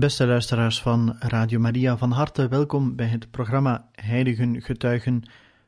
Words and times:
Beste 0.00 0.26
luisteraars 0.26 0.82
van 0.82 1.16
Radio 1.18 1.58
Maria, 1.58 1.96
van 1.96 2.10
harte 2.10 2.48
welkom 2.48 2.96
bij 2.96 3.06
het 3.06 3.30
programma 3.30 3.88
Heiligen 3.92 4.62
Getuigen, 4.62 5.22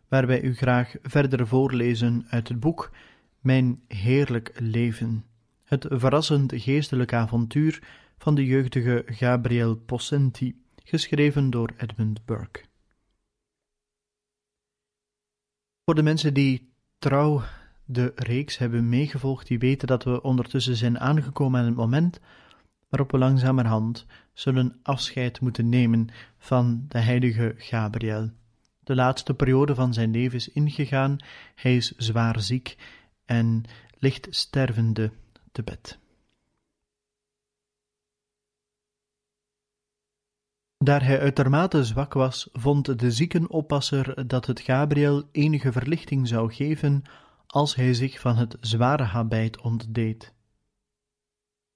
waar 0.08 0.26
wij 0.26 0.42
u 0.42 0.54
graag 0.54 0.94
verder 1.02 1.46
voorlezen 1.46 2.26
uit 2.28 2.48
het 2.48 2.60
boek 2.60 2.90
Mijn 3.40 3.82
Heerlijk 3.88 4.52
Leven, 4.58 5.24
het 5.64 5.86
verrassend 5.88 6.52
geestelijk 6.54 7.12
avontuur 7.12 7.82
van 8.18 8.34
de 8.34 8.46
jeugdige 8.46 9.02
Gabriel 9.06 9.76
Possenti, 9.76 10.62
geschreven 10.84 11.50
door 11.50 11.70
Edmund 11.76 12.24
Burke. 12.24 12.60
Voor 15.84 15.94
de 15.94 16.02
mensen 16.02 16.34
die 16.34 16.72
trouw 16.98 17.42
de 17.84 18.12
reeks 18.14 18.58
hebben 18.58 18.88
meegevolgd, 18.88 19.46
die 19.46 19.58
weten 19.58 19.86
dat 19.86 20.04
we 20.04 20.22
ondertussen 20.22 20.76
zijn 20.76 21.00
aangekomen 21.00 21.60
aan 21.60 21.66
het 21.66 21.76
moment 21.76 22.20
waarop 22.92 23.10
we 23.10 23.18
langzamerhand 23.18 24.06
zullen 24.32 24.78
afscheid 24.82 25.40
moeten 25.40 25.68
nemen 25.68 26.08
van 26.38 26.84
de 26.88 26.98
heilige 26.98 27.54
Gabriel. 27.56 28.30
De 28.80 28.94
laatste 28.94 29.34
periode 29.34 29.74
van 29.74 29.92
zijn 29.92 30.10
leven 30.10 30.36
is 30.36 30.48
ingegaan, 30.48 31.16
hij 31.54 31.76
is 31.76 31.92
zwaar 31.96 32.40
ziek 32.40 32.76
en 33.24 33.64
ligt 33.98 34.26
stervende 34.30 35.12
te 35.52 35.62
bed. 35.62 35.98
Daar 40.78 41.04
hij 41.04 41.20
uitermate 41.20 41.84
zwak 41.84 42.12
was, 42.12 42.48
vond 42.52 42.98
de 42.98 43.10
ziekenoppasser 43.10 44.26
dat 44.28 44.46
het 44.46 44.60
Gabriel 44.60 45.28
enige 45.30 45.72
verlichting 45.72 46.28
zou 46.28 46.52
geven 46.52 47.02
als 47.46 47.74
hij 47.74 47.94
zich 47.94 48.20
van 48.20 48.36
het 48.36 48.56
zware 48.60 49.04
habit 49.04 49.60
ontdeed. 49.60 50.32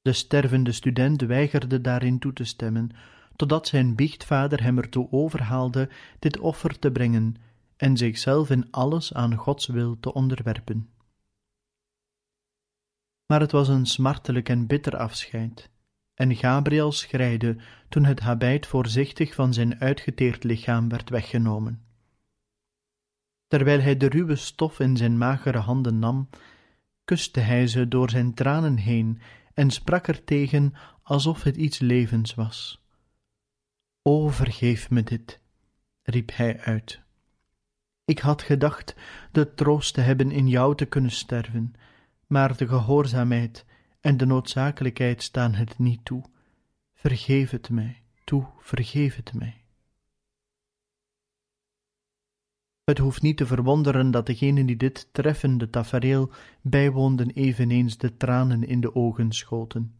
De 0.06 0.12
stervende 0.12 0.72
student 0.72 1.20
weigerde 1.20 1.80
daarin 1.80 2.18
toe 2.18 2.32
te 2.32 2.44
stemmen, 2.44 2.90
totdat 3.36 3.66
zijn 3.66 3.94
biechtvader 3.94 4.62
hem 4.62 4.78
ertoe 4.78 5.08
overhaalde 5.10 5.88
dit 6.18 6.38
offer 6.38 6.78
te 6.78 6.90
brengen 6.90 7.34
en 7.76 7.96
zichzelf 7.96 8.50
in 8.50 8.70
alles 8.70 9.14
aan 9.14 9.34
Gods 9.34 9.66
wil 9.66 10.00
te 10.00 10.12
onderwerpen. 10.12 10.88
Maar 13.26 13.40
het 13.40 13.52
was 13.52 13.68
een 13.68 13.86
smartelijk 13.86 14.48
en 14.48 14.66
bitter 14.66 14.96
afscheid, 14.96 15.70
en 16.14 16.36
Gabriel 16.36 16.92
schreide 16.92 17.56
toen 17.88 18.04
het 18.04 18.20
habit 18.20 18.66
voorzichtig 18.66 19.34
van 19.34 19.52
zijn 19.52 19.80
uitgeteerd 19.80 20.44
lichaam 20.44 20.88
werd 20.88 21.10
weggenomen. 21.10 21.82
Terwijl 23.46 23.80
hij 23.80 23.96
de 23.96 24.08
ruwe 24.08 24.36
stof 24.36 24.80
in 24.80 24.96
zijn 24.96 25.18
magere 25.18 25.58
handen 25.58 25.98
nam, 25.98 26.28
kuste 27.04 27.40
hij 27.40 27.66
ze 27.66 27.88
door 27.88 28.10
zijn 28.10 28.34
tranen 28.34 28.76
heen 28.76 29.20
en 29.56 29.70
sprak 29.70 30.06
er 30.06 30.24
tegen 30.24 30.74
alsof 31.02 31.42
het 31.42 31.56
iets 31.56 31.78
levens 31.78 32.34
was. 32.34 32.84
O, 34.02 34.28
vergeef 34.28 34.90
me 34.90 35.02
dit, 35.02 35.40
riep 36.02 36.30
hij 36.34 36.60
uit. 36.60 37.00
Ik 38.04 38.18
had 38.18 38.42
gedacht 38.42 38.94
de 39.32 39.54
troost 39.54 39.94
te 39.94 40.00
hebben 40.00 40.30
in 40.30 40.48
jou 40.48 40.76
te 40.76 40.84
kunnen 40.84 41.10
sterven, 41.10 41.74
maar 42.26 42.56
de 42.56 42.68
gehoorzaamheid 42.68 43.64
en 44.00 44.16
de 44.16 44.26
noodzakelijkheid 44.26 45.22
staan 45.22 45.54
het 45.54 45.78
niet 45.78 46.04
toe. 46.04 46.24
Vergeef 46.94 47.50
het 47.50 47.70
mij, 47.70 48.02
toe, 48.24 48.46
vergeef 48.58 49.16
het 49.16 49.34
mij. 49.34 49.64
Het 52.86 52.98
hoeft 52.98 53.22
niet 53.22 53.36
te 53.36 53.46
verwonderen 53.46 54.10
dat 54.10 54.26
degenen 54.26 54.66
die 54.66 54.76
dit 54.76 55.08
treffende 55.12 55.70
tafereel 55.70 56.30
bijwoonden 56.60 57.30
eveneens 57.30 57.98
de 57.98 58.16
tranen 58.16 58.64
in 58.64 58.80
de 58.80 58.94
ogen 58.94 59.32
schoten. 59.32 59.94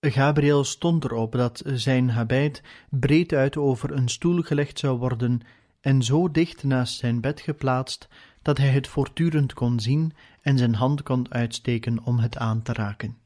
Gabriel 0.00 0.64
stond 0.64 1.04
erop 1.04 1.32
dat 1.32 1.62
zijn 1.66 2.10
habit 2.10 2.62
breed 2.90 3.32
uit 3.32 3.56
over 3.56 3.92
een 3.92 4.08
stoel 4.08 4.42
gelegd 4.42 4.78
zou 4.78 4.98
worden 4.98 5.40
en 5.80 6.02
zo 6.02 6.30
dicht 6.30 6.64
naast 6.64 6.98
zijn 6.98 7.20
bed 7.20 7.40
geplaatst 7.40 8.08
dat 8.42 8.58
hij 8.58 8.68
het 8.68 8.88
voortdurend 8.88 9.52
kon 9.52 9.80
zien 9.80 10.12
en 10.40 10.58
zijn 10.58 10.74
hand 10.74 11.02
kon 11.02 11.32
uitsteken 11.32 12.04
om 12.04 12.18
het 12.18 12.36
aan 12.36 12.62
te 12.62 12.72
raken. 12.72 13.18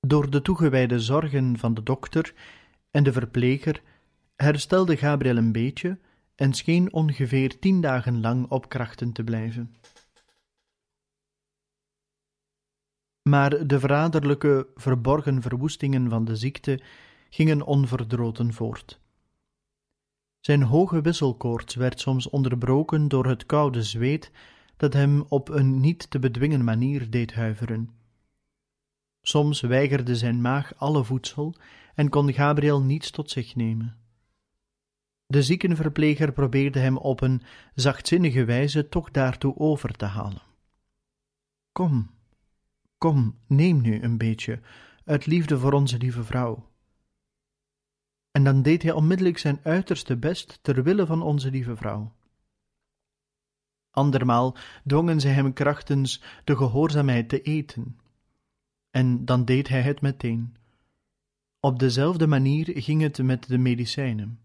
Door 0.00 0.30
de 0.30 0.42
toegewijde 0.42 1.00
zorgen 1.00 1.58
van 1.58 1.74
de 1.74 1.82
dokter 1.82 2.34
en 2.90 3.02
de 3.02 3.12
verpleger 3.12 3.82
herstelde 4.36 4.96
Gabriel 4.96 5.36
een 5.36 5.52
beetje, 5.52 5.98
en 6.42 6.52
scheen 6.52 6.92
ongeveer 6.92 7.58
tien 7.58 7.80
dagen 7.80 8.20
lang 8.20 8.50
op 8.50 8.68
krachten 8.68 9.12
te 9.12 9.24
blijven. 9.24 9.74
Maar 13.28 13.66
de 13.66 13.80
verraderlijke, 13.80 14.68
verborgen 14.74 15.42
verwoestingen 15.42 16.10
van 16.10 16.24
de 16.24 16.36
ziekte 16.36 16.80
gingen 17.30 17.62
onverdroten 17.62 18.52
voort. 18.52 19.00
Zijn 20.40 20.62
hoge 20.62 21.00
wisselkoorts 21.00 21.74
werd 21.74 22.00
soms 22.00 22.30
onderbroken 22.30 23.08
door 23.08 23.26
het 23.26 23.46
koude 23.46 23.82
zweet 23.82 24.30
dat 24.76 24.92
hem 24.92 25.24
op 25.28 25.48
een 25.48 25.80
niet 25.80 26.10
te 26.10 26.18
bedwingen 26.18 26.64
manier 26.64 27.10
deed 27.10 27.34
huiveren. 27.34 27.90
Soms 29.20 29.60
weigerde 29.60 30.16
zijn 30.16 30.40
maag 30.40 30.76
alle 30.76 31.04
voedsel 31.04 31.54
en 31.94 32.08
kon 32.08 32.32
Gabriel 32.32 32.80
niets 32.80 33.10
tot 33.10 33.30
zich 33.30 33.54
nemen. 33.54 34.01
De 35.32 35.42
ziekenverpleger 35.42 36.32
probeerde 36.32 36.78
hem 36.78 36.96
op 36.96 37.20
een 37.20 37.42
zachtzinnige 37.74 38.44
wijze 38.44 38.88
toch 38.88 39.10
daartoe 39.10 39.56
over 39.56 39.92
te 39.96 40.04
halen. 40.04 40.42
Kom, 41.72 42.10
kom, 42.98 43.38
neem 43.46 43.80
nu 43.80 44.02
een 44.02 44.18
beetje, 44.18 44.60
uit 45.04 45.26
liefde 45.26 45.58
voor 45.58 45.72
onze 45.72 45.98
lieve 45.98 46.24
vrouw. 46.24 46.70
En 48.30 48.44
dan 48.44 48.62
deed 48.62 48.82
hij 48.82 48.92
onmiddellijk 48.92 49.38
zijn 49.38 49.60
uiterste 49.62 50.16
best 50.16 50.58
ter 50.62 50.82
wille 50.82 51.06
van 51.06 51.22
onze 51.22 51.50
lieve 51.50 51.76
vrouw. 51.76 52.12
Andermaal 53.90 54.56
dwongen 54.86 55.20
zij 55.20 55.32
hem 55.32 55.52
krachtens 55.52 56.22
de 56.44 56.56
gehoorzaamheid 56.56 57.28
te 57.28 57.42
eten. 57.42 57.98
En 58.90 59.24
dan 59.24 59.44
deed 59.44 59.68
hij 59.68 59.82
het 59.82 60.00
meteen. 60.00 60.56
Op 61.60 61.78
dezelfde 61.78 62.26
manier 62.26 62.82
ging 62.82 63.02
het 63.02 63.22
met 63.22 63.48
de 63.48 63.58
medicijnen. 63.58 64.41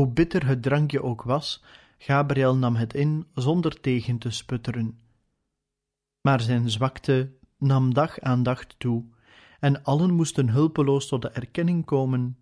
Hoe 0.00 0.08
bitter 0.08 0.46
het 0.46 0.62
drankje 0.62 1.02
ook 1.02 1.22
was, 1.22 1.64
Gabriel 1.98 2.56
nam 2.56 2.74
het 2.76 2.94
in 2.94 3.26
zonder 3.34 3.80
tegen 3.80 4.18
te 4.18 4.30
sputteren. 4.30 5.00
Maar 6.20 6.40
zijn 6.40 6.70
zwakte 6.70 7.32
nam 7.58 7.94
dag 7.94 8.20
aan 8.20 8.42
dag 8.42 8.64
toe, 8.64 9.04
en 9.60 9.82
allen 9.82 10.14
moesten 10.14 10.48
hulpeloos 10.48 11.08
tot 11.08 11.22
de 11.22 11.28
erkenning 11.28 11.84
komen 11.84 12.38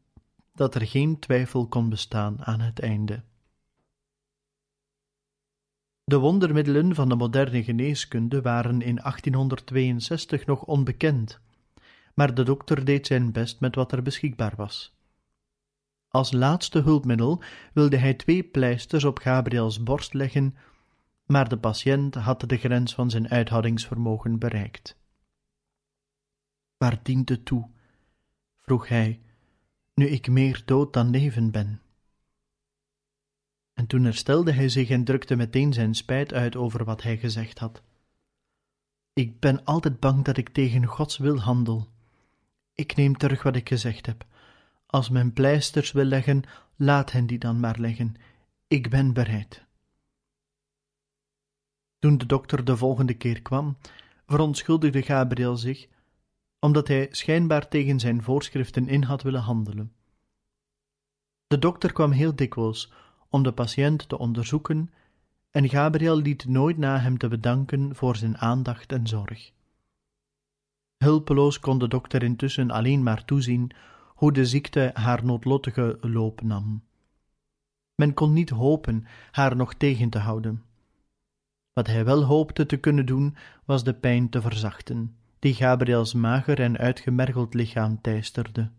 dat 0.53 0.75
er 0.75 0.87
geen 0.87 1.19
twijfel 1.19 1.67
kon 1.69 1.89
bestaan 1.89 2.45
aan 2.45 2.61
het 2.61 2.81
einde. 2.81 3.23
De 6.05 6.19
wondermiddelen 6.19 6.95
van 6.95 7.09
de 7.09 7.17
moderne 7.17 7.65
geneeskunde 7.65 8.43
waren 8.43 8.83
in 8.83 8.97
1862 8.97 10.47
nog 10.47 10.65
onbekend, 10.65 11.41
maar 12.15 12.35
de 12.35 12.43
dokter 12.43 12.85
deed 12.85 13.07
zijn 13.07 13.33
best 13.33 13.61
met 13.61 13.75
wat 13.75 13.93
er 13.93 14.03
beschikbaar 14.03 14.53
was. 14.57 14.95
Als 16.15 16.33
laatste 16.33 16.81
hulpmiddel 16.81 17.43
wilde 17.73 17.97
hij 17.97 18.15
twee 18.15 18.43
pleisters 18.43 19.05
op 19.05 19.19
Gabriels 19.19 19.83
borst 19.83 20.13
leggen, 20.13 20.57
maar 21.27 21.49
de 21.49 21.59
patiënt 21.59 22.15
had 22.15 22.41
de 22.41 22.57
grens 22.57 22.95
van 22.95 23.11
zijn 23.11 23.29
uithoudingsvermogen 23.29 24.39
bereikt. 24.39 24.97
Waar 26.77 27.01
dient 27.03 27.29
het 27.29 27.45
toe? 27.45 27.71
vroeg 28.57 28.89
hij, 28.89 29.21
nu 29.95 30.07
ik 30.07 30.29
meer 30.29 30.63
dood 30.65 30.93
dan 30.93 31.11
leven 31.11 31.51
ben. 31.51 31.81
En 33.73 33.87
toen 33.87 34.05
herstelde 34.05 34.53
hij 34.53 34.69
zich 34.69 34.91
en 34.91 35.05
drukte 35.05 35.37
meteen 35.37 35.73
zijn 35.73 35.95
spijt 35.95 36.33
uit 36.33 36.57
over 36.57 36.85
wat 36.85 37.03
hij 37.03 37.19
gezegd 37.19 37.59
had. 37.59 37.83
Ik 39.13 39.41
ben 39.41 39.65
altijd 39.65 40.01
bang 40.01 40.25
dat 40.25 40.37
ik 40.37 40.49
tegen 40.49 40.85
Gods 40.85 41.19
wil 41.19 41.41
handel. 41.41 41.89
Ik 42.75 42.97
neem 42.97 43.17
terug 43.17 43.43
wat 43.43 43.57
ik 43.57 43.69
gezegd 43.69 44.07
heb. 44.07 44.27
Als 44.95 45.09
men 45.09 45.33
pleisters 45.33 45.93
wil 45.93 46.05
leggen, 46.05 46.43
laat 46.77 47.13
hen 47.13 47.27
die 47.27 47.39
dan 47.39 47.61
maar 47.61 47.79
leggen. 47.79 48.15
Ik 48.67 48.91
ben 48.91 49.13
bereid. 49.13 49.65
Toen 51.99 52.19
de 52.19 52.27
dokter 52.27 52.65
de 52.65 52.77
volgende 52.77 53.15
keer 53.15 53.43
kwam, 53.43 53.77
verontschuldigde 54.27 55.03
Gabriel 55.03 55.57
zich, 55.57 55.89
omdat 56.59 56.89
hij 56.89 57.09
schijnbaar 57.11 57.69
tegen 57.69 58.01
zijn 58.01 58.23
voorschriften 58.23 58.89
in 58.89 59.03
had 59.03 59.23
willen 59.23 59.41
handelen. 59.41 59.93
De 61.47 61.59
dokter 61.59 61.93
kwam 61.93 62.11
heel 62.11 62.35
dikwijls 62.35 62.93
om 63.29 63.43
de 63.43 63.53
patiënt 63.53 64.09
te 64.09 64.19
onderzoeken, 64.19 64.91
en 65.51 65.69
Gabriel 65.69 66.17
liet 66.17 66.45
nooit 66.45 66.79
na 66.79 66.99
hem 66.99 67.19
te 67.19 67.29
bedanken 67.29 67.97
voor 67.97 68.17
zijn 68.17 68.39
aandacht 68.39 68.93
en 68.93 69.07
zorg. 69.07 69.53
Hulpeloos 70.97 71.61
kon 71.61 71.79
de 71.79 71.89
dokter 71.89 72.23
intussen 72.23 72.71
alleen 72.71 73.03
maar 73.03 73.25
toezien 73.25 73.73
hoe 74.25 74.33
de 74.33 74.47
ziekte 74.47 74.91
haar 74.95 75.25
noodlottige 75.25 75.99
loop 76.01 76.43
nam. 76.43 76.83
Men 77.95 78.15
kon 78.15 78.33
niet 78.33 78.51
hopen 78.51 79.07
haar 79.31 79.57
nog 79.57 79.75
tegen 79.75 80.11
te 80.11 80.19
houden. 80.19 80.65
Wat 81.73 81.87
hij 81.87 82.05
wel 82.05 82.23
hoopte 82.23 82.67
te 82.67 82.77
kunnen 82.77 83.07
doen, 83.07 83.37
was 83.65 83.85
de 83.85 83.95
pijn 83.95 84.29
te 84.29 84.41
verzachten, 84.41 85.17
die 85.39 85.55
Gabriels 85.55 86.15
mager 86.15 86.61
en 86.61 86.79
uitgemergeld 86.79 87.55
lichaam 87.55 88.01
teisterde. 88.01 88.71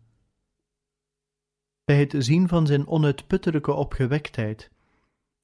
Bij 1.83 1.99
het 1.99 2.15
zien 2.17 2.47
van 2.47 2.67
zijn 2.67 2.87
onuitputtelijke 2.87 3.73
opgewektheid, 3.73 4.71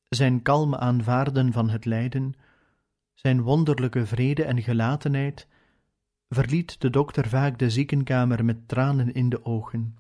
zijn 0.10 0.42
kalme 0.42 0.78
aanvaarden 0.78 1.52
van 1.52 1.70
het 1.70 1.86
lijden, 1.86 2.34
zijn 3.14 3.42
wonderlijke 3.42 4.06
vrede 4.06 4.44
en 4.44 4.62
gelatenheid, 4.62 5.48
verliet 6.34 6.82
de 6.82 6.90
dokter 6.90 7.30
vaak 7.30 7.60
de 7.60 7.70
ziekenkamer 7.70 8.46
met 8.46 8.68
tranen 8.68 9.14
in 9.14 9.30
de 9.30 9.46
ogen. 9.46 9.98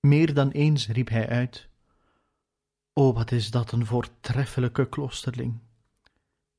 Meer 0.00 0.34
dan 0.34 0.50
eens 0.50 0.88
riep 0.88 1.08
hij 1.08 1.28
uit: 1.28 1.68
O, 2.92 3.12
wat 3.12 3.32
is 3.32 3.50
dat 3.50 3.72
een 3.72 3.86
voortreffelijke 3.86 4.88
kloosterling! 4.88 5.58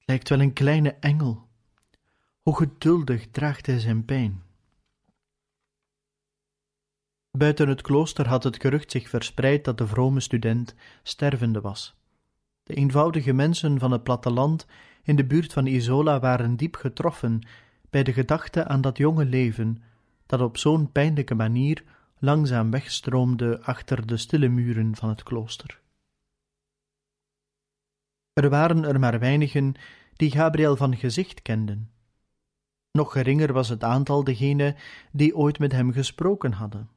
Lijkt 0.05 0.29
wel 0.29 0.39
een 0.39 0.53
kleine 0.53 0.95
engel. 0.99 1.47
Hoe 2.41 2.55
geduldig 2.55 3.27
draagt 3.31 3.65
hij 3.65 3.79
zijn 3.79 4.05
pijn. 4.05 4.41
Buiten 7.31 7.67
het 7.67 7.81
klooster 7.81 8.27
had 8.27 8.43
het 8.43 8.61
gerucht 8.61 8.91
zich 8.91 9.09
verspreid 9.09 9.65
dat 9.65 9.77
de 9.77 9.87
vrome 9.87 10.19
student 10.19 10.75
stervende 11.03 11.61
was. 11.61 11.95
De 12.63 12.73
eenvoudige 12.73 13.33
mensen 13.33 13.79
van 13.79 13.91
het 13.91 14.03
platteland 14.03 14.65
in 15.03 15.15
de 15.15 15.25
buurt 15.25 15.53
van 15.53 15.65
Isola 15.65 16.19
waren 16.19 16.55
diep 16.55 16.75
getroffen 16.75 17.41
bij 17.89 18.03
de 18.03 18.13
gedachte 18.13 18.65
aan 18.65 18.81
dat 18.81 18.97
jonge 18.97 19.25
leven 19.25 19.83
dat 20.25 20.41
op 20.41 20.57
zo'n 20.57 20.91
pijnlijke 20.91 21.35
manier 21.35 21.83
langzaam 22.19 22.71
wegstroomde 22.71 23.61
achter 23.61 24.07
de 24.07 24.17
stille 24.17 24.47
muren 24.47 24.95
van 24.95 25.09
het 25.09 25.23
klooster. 25.23 25.79
Er 28.33 28.49
waren 28.49 28.85
er 28.85 28.99
maar 28.99 29.19
weinigen 29.19 29.73
die 30.15 30.31
Gabriel 30.31 30.75
van 30.75 30.95
gezicht 30.95 31.41
kenden. 31.41 31.91
Nog 32.91 33.11
geringer 33.11 33.53
was 33.53 33.69
het 33.69 33.83
aantal 33.83 34.23
degenen 34.23 34.75
die 35.11 35.35
ooit 35.35 35.59
met 35.59 35.71
hem 35.71 35.91
gesproken 35.91 36.51
hadden, 36.51 36.89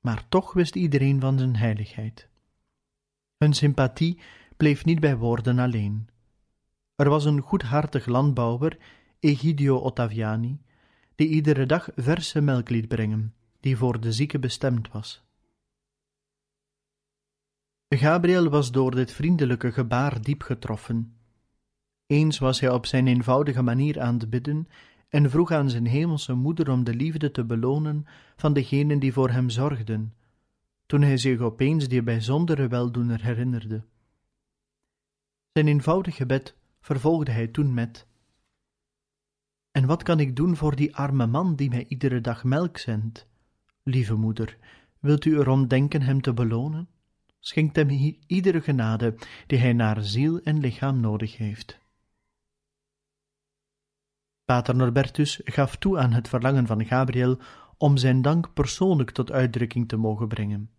maar 0.00 0.28
toch 0.28 0.52
wist 0.52 0.76
iedereen 0.76 1.20
van 1.20 1.38
zijn 1.38 1.56
heiligheid. 1.56 2.28
Hun 3.36 3.52
sympathie 3.52 4.20
bleef 4.56 4.84
niet 4.84 5.00
bij 5.00 5.16
woorden 5.16 5.58
alleen. 5.58 6.08
Er 6.96 7.08
was 7.08 7.24
een 7.24 7.40
goedhartig 7.40 8.06
landbouwer 8.06 8.78
Egidio 9.24 9.76
Ottaviani, 9.76 10.58
die 11.14 11.28
iedere 11.28 11.66
dag 11.66 11.88
verse 11.96 12.40
melk 12.40 12.68
liet 12.68 12.88
brengen, 12.88 13.34
die 13.60 13.76
voor 13.76 14.00
de 14.00 14.12
zieke 14.12 14.38
bestemd 14.38 14.90
was. 14.92 15.24
Gabriel 17.88 18.48
was 18.48 18.70
door 18.70 18.94
dit 18.94 19.12
vriendelijke 19.12 19.72
gebaar 19.72 20.22
diep 20.22 20.42
getroffen. 20.42 21.16
Eens 22.06 22.38
was 22.38 22.60
hij 22.60 22.70
op 22.70 22.86
zijn 22.86 23.06
eenvoudige 23.06 23.62
manier 23.62 24.00
aan 24.00 24.14
het 24.14 24.30
bidden 24.30 24.68
en 25.08 25.30
vroeg 25.30 25.50
aan 25.50 25.70
zijn 25.70 25.86
hemelse 25.86 26.34
moeder 26.34 26.70
om 26.70 26.84
de 26.84 26.94
liefde 26.94 27.30
te 27.30 27.44
belonen 27.44 28.06
van 28.36 28.52
degenen 28.52 28.98
die 28.98 29.12
voor 29.12 29.30
hem 29.30 29.48
zorgden, 29.48 30.14
toen 30.86 31.02
hij 31.02 31.16
zich 31.16 31.40
opeens 31.40 31.88
die 31.88 32.02
bijzondere 32.02 32.68
weldoener 32.68 33.22
herinnerde. 33.22 33.84
Zijn 35.52 35.68
eenvoudig 35.68 36.16
gebed 36.16 36.56
vervolgde 36.80 37.32
hij 37.32 37.46
toen 37.46 37.74
met 37.74 38.06
en 39.74 39.86
wat 39.86 40.02
kan 40.02 40.20
ik 40.20 40.36
doen 40.36 40.56
voor 40.56 40.76
die 40.76 40.96
arme 40.96 41.26
man 41.26 41.54
die 41.54 41.68
mij 41.68 41.84
iedere 41.88 42.20
dag 42.20 42.44
melk 42.44 42.78
zendt? 42.78 43.26
Lieve 43.82 44.14
moeder, 44.14 44.56
wilt 45.00 45.24
u 45.24 45.38
erom 45.38 45.68
denken 45.68 46.02
hem 46.02 46.20
te 46.20 46.32
belonen? 46.32 46.88
Schenkt 47.40 47.76
hem 47.76 48.18
iedere 48.26 48.60
genade 48.60 49.14
die 49.46 49.58
hij 49.58 49.72
naar 49.72 50.02
ziel 50.02 50.40
en 50.40 50.60
lichaam 50.60 51.00
nodig 51.00 51.36
heeft. 51.36 51.78
Pater 54.44 54.76
Norbertus 54.76 55.40
gaf 55.44 55.76
toe 55.76 55.98
aan 55.98 56.12
het 56.12 56.28
verlangen 56.28 56.66
van 56.66 56.84
Gabriel 56.84 57.38
om 57.76 57.96
zijn 57.96 58.22
dank 58.22 58.52
persoonlijk 58.52 59.10
tot 59.10 59.32
uitdrukking 59.32 59.88
te 59.88 59.96
mogen 59.96 60.28
brengen. 60.28 60.70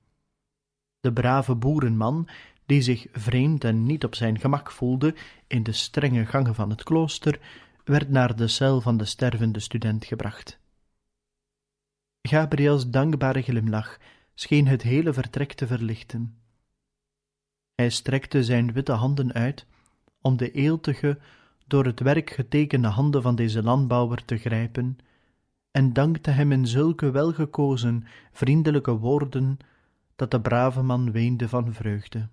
De 1.00 1.14
brave 1.14 1.56
boerenman, 1.56 2.28
die 2.66 2.82
zich 2.82 3.08
vreemd 3.12 3.64
en 3.64 3.84
niet 3.84 4.04
op 4.04 4.16
zijn 4.16 4.40
gemak 4.40 4.72
voelde 4.72 5.16
in 5.48 5.64
de 5.64 5.72
strenge 5.72 6.26
gangen 6.26 6.56
van 6.56 6.70
het 6.70 6.84
klooster, 6.84 7.40
werd 7.86 8.10
naar 8.10 8.36
de 8.36 8.48
cel 8.48 8.82
van 8.82 8.98
de 8.98 9.06
stervende 9.06 9.60
student 9.60 10.06
gebracht. 10.06 10.60
Gabriels 12.22 12.90
dankbare 12.90 13.42
glimlach 13.42 13.98
scheen 14.34 14.68
het 14.68 14.82
hele 14.82 15.14
vertrek 15.14 15.54
te 15.54 15.68
verlichten. 15.68 16.38
Hij 17.76 17.90
strekte 17.90 18.44
zijn 18.44 18.74
witte 18.74 18.92
handen 18.92 19.34
uit 19.34 19.66
om 20.22 20.38
de 20.38 20.52
eeltige, 20.52 21.20
door 21.68 21.86
het 21.86 22.00
werk 22.00 22.30
getekende 22.30 22.88
handen 22.88 23.22
van 23.22 23.36
deze 23.36 23.64
landbouwer 23.64 24.26
te 24.26 24.38
grijpen 24.38 24.98
en 25.72 25.94
dankte 25.94 26.32
hem 26.32 26.52
in 26.52 26.68
zulke 26.68 27.12
welgekozen, 27.12 28.06
vriendelijke 28.32 28.92
woorden 28.92 29.58
dat 30.16 30.32
de 30.32 30.42
brave 30.42 30.82
man 30.82 31.12
weende 31.12 31.50
van 31.50 31.74
vreugde. 31.74 32.28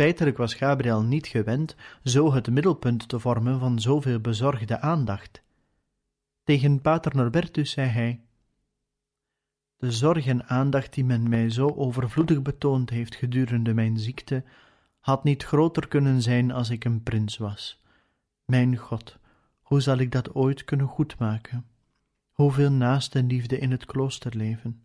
Feitelijk 0.00 0.36
was 0.36 0.54
Gabriel 0.54 1.02
niet 1.02 1.26
gewend 1.26 1.76
zo 2.04 2.32
het 2.32 2.50
middelpunt 2.50 3.08
te 3.08 3.18
vormen 3.18 3.58
van 3.58 3.80
zoveel 3.80 4.20
bezorgde 4.20 4.80
aandacht. 4.80 5.42
Tegen 6.44 6.80
pater 6.80 7.16
Norbertus 7.16 7.70
zei 7.70 7.88
hij: 7.88 8.20
De 9.76 9.92
zorg 9.92 10.26
en 10.26 10.46
aandacht 10.48 10.94
die 10.94 11.04
men 11.04 11.28
mij 11.28 11.50
zo 11.50 11.68
overvloedig 11.68 12.42
betoond 12.42 12.90
heeft 12.90 13.14
gedurende 13.14 13.74
mijn 13.74 13.98
ziekte, 13.98 14.44
had 15.00 15.24
niet 15.24 15.42
groter 15.42 15.88
kunnen 15.88 16.22
zijn 16.22 16.50
als 16.50 16.70
ik 16.70 16.84
een 16.84 17.02
prins 17.02 17.36
was. 17.36 17.82
Mijn 18.44 18.76
God, 18.76 19.18
hoe 19.60 19.80
zal 19.80 19.98
ik 19.98 20.12
dat 20.12 20.34
ooit 20.34 20.64
kunnen 20.64 20.86
goedmaken? 20.86 21.66
Hoeveel 22.32 22.70
naaste 22.72 23.22
liefde 23.22 23.58
in 23.58 23.70
het 23.70 23.84
kloosterleven. 23.84 24.82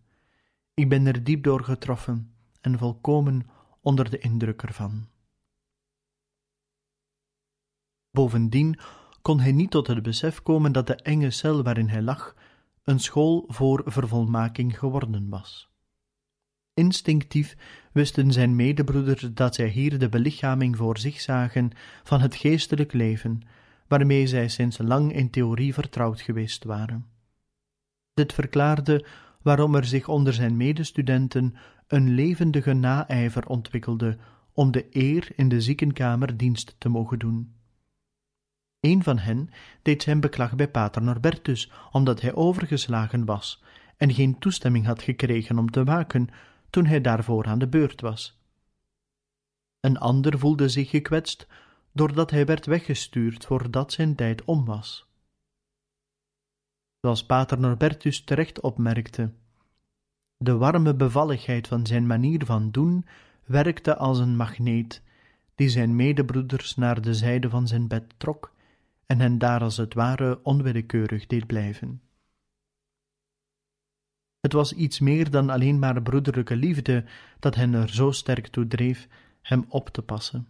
Ik 0.74 0.90
ben 0.90 1.06
er 1.06 1.24
diep 1.24 1.44
door 1.44 1.64
getroffen 1.64 2.34
en 2.62 2.78
volkomen 2.78 3.46
onder 3.86 4.10
de 4.10 4.18
indruk 4.18 4.62
ervan. 4.62 5.08
Bovendien 8.16 8.80
kon 9.22 9.40
hij 9.40 9.52
niet 9.52 9.72
tot 9.72 9.88
het 9.88 10.02
besef 10.02 10.42
komen 10.42 10.72
dat 10.72 10.88
de 10.88 10.96
enge 10.96 11.32
cel 11.32 11.64
waarin 11.64 11.90
hij 11.90 12.02
lag 12.02 12.36
een 12.84 13.00
school 13.00 13.44
voor 13.48 13.84
vervolmaking 13.86 14.80
geworden 14.80 15.30
was. 15.30 15.70
Instinctief 16.74 17.56
wisten 17.92 18.32
zijn 18.32 18.56
medebroeders 18.56 19.30
dat 19.34 19.56
zij 19.56 19.68
hier 19.68 20.00
de 20.00 20.10
belichaming 20.10 20.78
voor 20.78 20.98
zich 20.98 21.22
zagen 21.22 21.72
van 22.04 22.22
het 22.22 22.36
geestelijk 22.36 22.94
leven, 22.94 23.42
waarmee 23.88 24.28
zij 24.28 24.48
sinds 24.48 24.78
lang 24.78 25.14
in 25.14 25.30
theorie 25.30 25.74
vertrouwd 25.74 26.22
geweest 26.22 26.64
waren. 26.64 27.06
Dit 28.14 28.34
verklaarde 28.34 29.06
waarom 29.42 29.76
er 29.76 29.86
zich 29.86 30.08
onder 30.08 30.34
zijn 30.34 30.58
medestudenten 30.58 31.56
een 31.88 32.10
levendige 32.10 32.74
naijver 32.74 33.48
ontwikkelde 33.48 34.18
om 34.54 34.72
de 34.72 34.88
eer 34.90 35.28
in 35.36 35.50
de 35.50 35.62
ziekenkamer 35.62 36.38
dienst 36.38 36.76
te 36.78 36.90
mogen 36.90 37.20
doen. 37.20 37.56
Een 38.86 39.04
van 39.04 39.18
hen 39.18 39.50
deed 39.82 40.04
zijn 40.04 40.20
beklag 40.20 40.56
bij 40.56 40.70
pater 40.70 41.02
Norbertus, 41.02 41.72
omdat 41.92 42.22
hij 42.22 42.34
overgeslagen 42.34 43.26
was 43.26 43.64
en 43.98 44.14
geen 44.14 44.40
toestemming 44.40 44.86
had 44.86 45.02
gekregen 45.02 45.58
om 45.58 45.72
te 45.72 45.84
waken 45.84 46.30
toen 46.70 46.86
hij 46.86 47.02
daarvoor 47.02 47.46
aan 47.46 47.60
de 47.60 47.68
beurt 47.68 48.02
was. 48.02 48.40
Een 49.80 49.98
ander 49.98 50.40
voelde 50.40 50.70
zich 50.70 50.90
gekwetst 50.90 51.48
doordat 51.92 52.32
hij 52.32 52.46
werd 52.46 52.66
weggestuurd 52.66 53.46
voordat 53.46 53.92
zijn 53.92 54.16
tijd 54.16 54.44
om 54.44 54.66
was. 54.66 55.08
Zoals 57.02 57.26
pater 57.26 57.60
Norbertus 57.60 58.24
terecht 58.24 58.62
opmerkte, 58.62 59.32
de 60.38 60.58
warme 60.58 60.96
bevalligheid 60.96 61.68
van 61.68 61.86
zijn 61.86 62.08
manier 62.08 62.46
van 62.46 62.72
doen 62.72 63.06
werkte 63.46 63.98
als 63.98 64.20
een 64.20 64.36
magneet, 64.36 65.02
die 65.56 65.70
zijn 65.70 65.96
medebroeders 65.96 66.76
naar 66.76 67.02
de 67.02 67.14
zijde 67.14 67.50
van 67.50 67.68
zijn 67.68 67.88
bed 67.88 68.14
trok 68.18 68.54
en 69.06 69.20
hen 69.20 69.38
daar 69.38 69.62
als 69.62 69.78
het 69.78 69.94
ware 69.94 70.40
onwillekeurig 70.44 71.28
deed 71.28 71.48
blijven. 71.48 72.02
Het 74.40 74.54
was 74.54 74.74
iets 74.74 75.00
meer 75.00 75.30
dan 75.30 75.50
alleen 75.50 75.80
maar 75.80 76.02
broederlijke 76.02 76.56
liefde 76.56 77.06
dat 77.40 77.56
hen 77.56 77.74
er 77.74 77.90
zo 77.90 78.12
sterk 78.12 78.48
toe 78.48 78.68
dreef 78.68 79.08
hem 79.42 79.66
op 79.68 79.90
te 79.90 80.02
passen. 80.02 80.48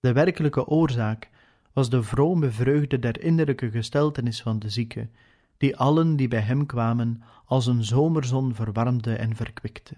De 0.00 0.12
werkelijke 0.12 0.66
oorzaak 0.66 1.30
was 1.72 1.90
de 1.90 2.02
vrome 2.02 2.50
vreugde 2.50 2.98
der 2.98 3.22
innerlijke 3.22 3.70
gesteltenis 3.70 4.42
van 4.42 4.58
de 4.58 4.68
zieke, 4.68 5.08
die 5.56 5.76
allen 5.76 6.16
die 6.16 6.28
bij 6.28 6.40
hem 6.40 6.66
kwamen 6.66 7.22
als 7.44 7.66
een 7.66 7.84
zomerzon 7.84 8.54
verwarmde 8.54 9.14
en 9.14 9.36
verkwikte. 9.36 9.94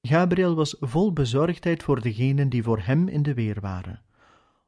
Gabriel 0.00 0.54
was 0.54 0.76
vol 0.80 1.12
bezorgdheid 1.12 1.82
voor 1.82 2.00
degenen 2.00 2.48
die 2.48 2.62
voor 2.62 2.80
hem 2.80 3.08
in 3.08 3.22
de 3.22 3.34
weer 3.34 3.60
waren. 3.60 4.02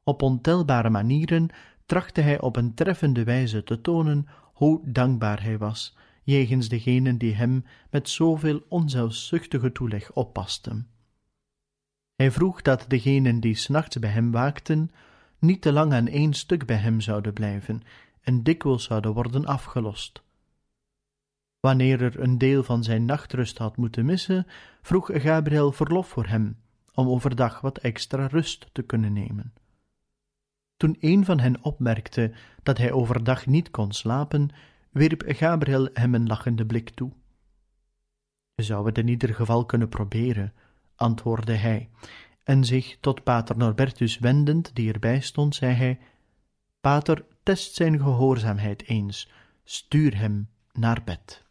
Op 0.08 0.22
ontelbare 0.22 0.90
manieren 0.90 1.48
trachtte 1.86 2.20
hij 2.20 2.40
op 2.40 2.56
een 2.56 2.74
treffende 2.74 3.24
wijze 3.24 3.64
te 3.64 3.80
tonen 3.80 4.26
hoe 4.52 4.80
dankbaar 4.84 5.42
hij 5.42 5.58
was 5.58 5.96
jegens 6.26 6.68
degenen 6.68 7.18
die 7.18 7.34
hem 7.34 7.64
met 7.90 8.08
zoveel 8.08 8.62
onzelfzuchtige 8.68 9.72
toeleg 9.72 10.12
oppasten. 10.12 10.88
Hij 12.16 12.30
vroeg 12.30 12.62
dat 12.62 12.84
degenen 12.88 13.40
die 13.40 13.54
s 13.54 13.68
nachts 13.68 13.98
bij 13.98 14.10
hem 14.10 14.30
waakten, 14.30 14.90
niet 15.38 15.62
te 15.62 15.72
lang 15.72 15.92
aan 15.92 16.06
één 16.06 16.32
stuk 16.32 16.66
bij 16.66 16.76
hem 16.76 17.00
zouden 17.00 17.32
blijven 17.32 17.82
en 18.20 18.42
dikwijls 18.42 18.84
zouden 18.84 19.12
worden 19.12 19.44
afgelost. 19.44 20.22
Wanneer 21.60 22.02
er 22.02 22.20
een 22.20 22.38
deel 22.38 22.62
van 22.62 22.82
zijn 22.84 23.04
nachtrust 23.04 23.58
had 23.58 23.76
moeten 23.76 24.04
missen, 24.04 24.46
vroeg 24.82 25.10
Gabriel 25.12 25.72
verlof 25.72 26.08
voor 26.08 26.26
hem, 26.26 26.58
om 26.94 27.08
overdag 27.08 27.60
wat 27.60 27.78
extra 27.78 28.26
rust 28.26 28.68
te 28.72 28.82
kunnen 28.82 29.12
nemen. 29.12 29.52
Toen 30.76 30.96
een 31.00 31.24
van 31.24 31.38
hen 31.40 31.64
opmerkte 31.64 32.32
dat 32.62 32.78
hij 32.78 32.92
overdag 32.92 33.46
niet 33.46 33.70
kon 33.70 33.92
slapen, 33.92 34.50
wierp 34.90 35.22
Gabriel 35.26 35.88
hem 35.92 36.14
een 36.14 36.26
lachende 36.26 36.66
blik 36.66 36.90
toe. 36.90 37.12
Je 38.54 38.62
zou 38.62 38.86
het 38.86 38.98
in 38.98 39.08
ieder 39.08 39.34
geval 39.34 39.64
kunnen 39.64 39.88
proberen, 39.88 40.52
antwoordde 40.94 41.54
hij, 41.54 41.88
en 42.42 42.64
zich 42.64 42.96
tot 43.00 43.22
pater 43.22 43.56
Norbertus 43.56 44.18
wendend, 44.18 44.74
die 44.74 44.92
erbij 44.92 45.20
stond, 45.20 45.54
zei 45.54 45.72
hij: 45.74 45.98
Pater, 46.80 47.24
test 47.42 47.74
zijn 47.74 48.00
gehoorzaamheid 48.00 48.88
eens, 48.88 49.30
stuur 49.64 50.16
hem 50.16 50.48
naar 50.72 51.02
bed. 51.04 51.45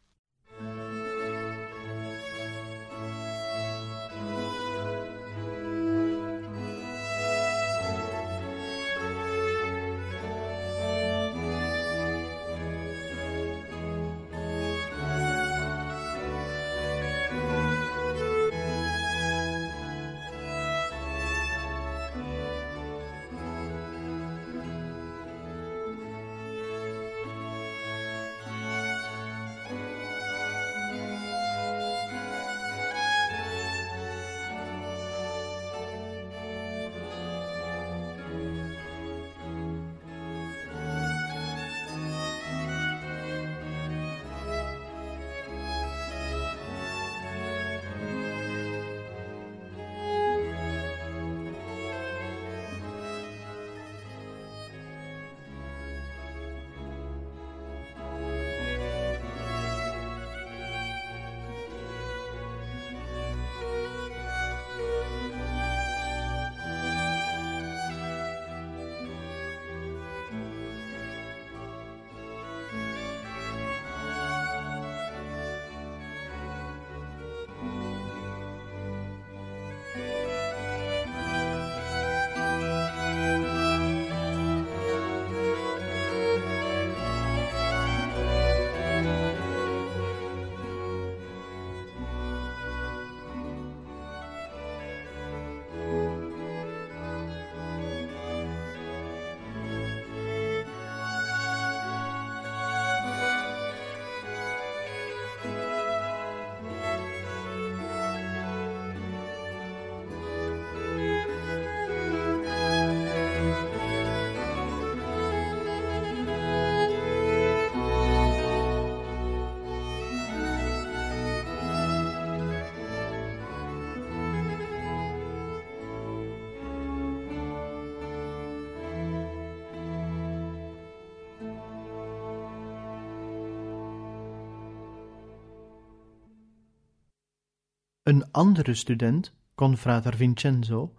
Een 138.15 138.31
andere 138.31 138.73
student, 138.73 139.33
confrater 139.55 140.15
Vincenzo, 140.15 140.93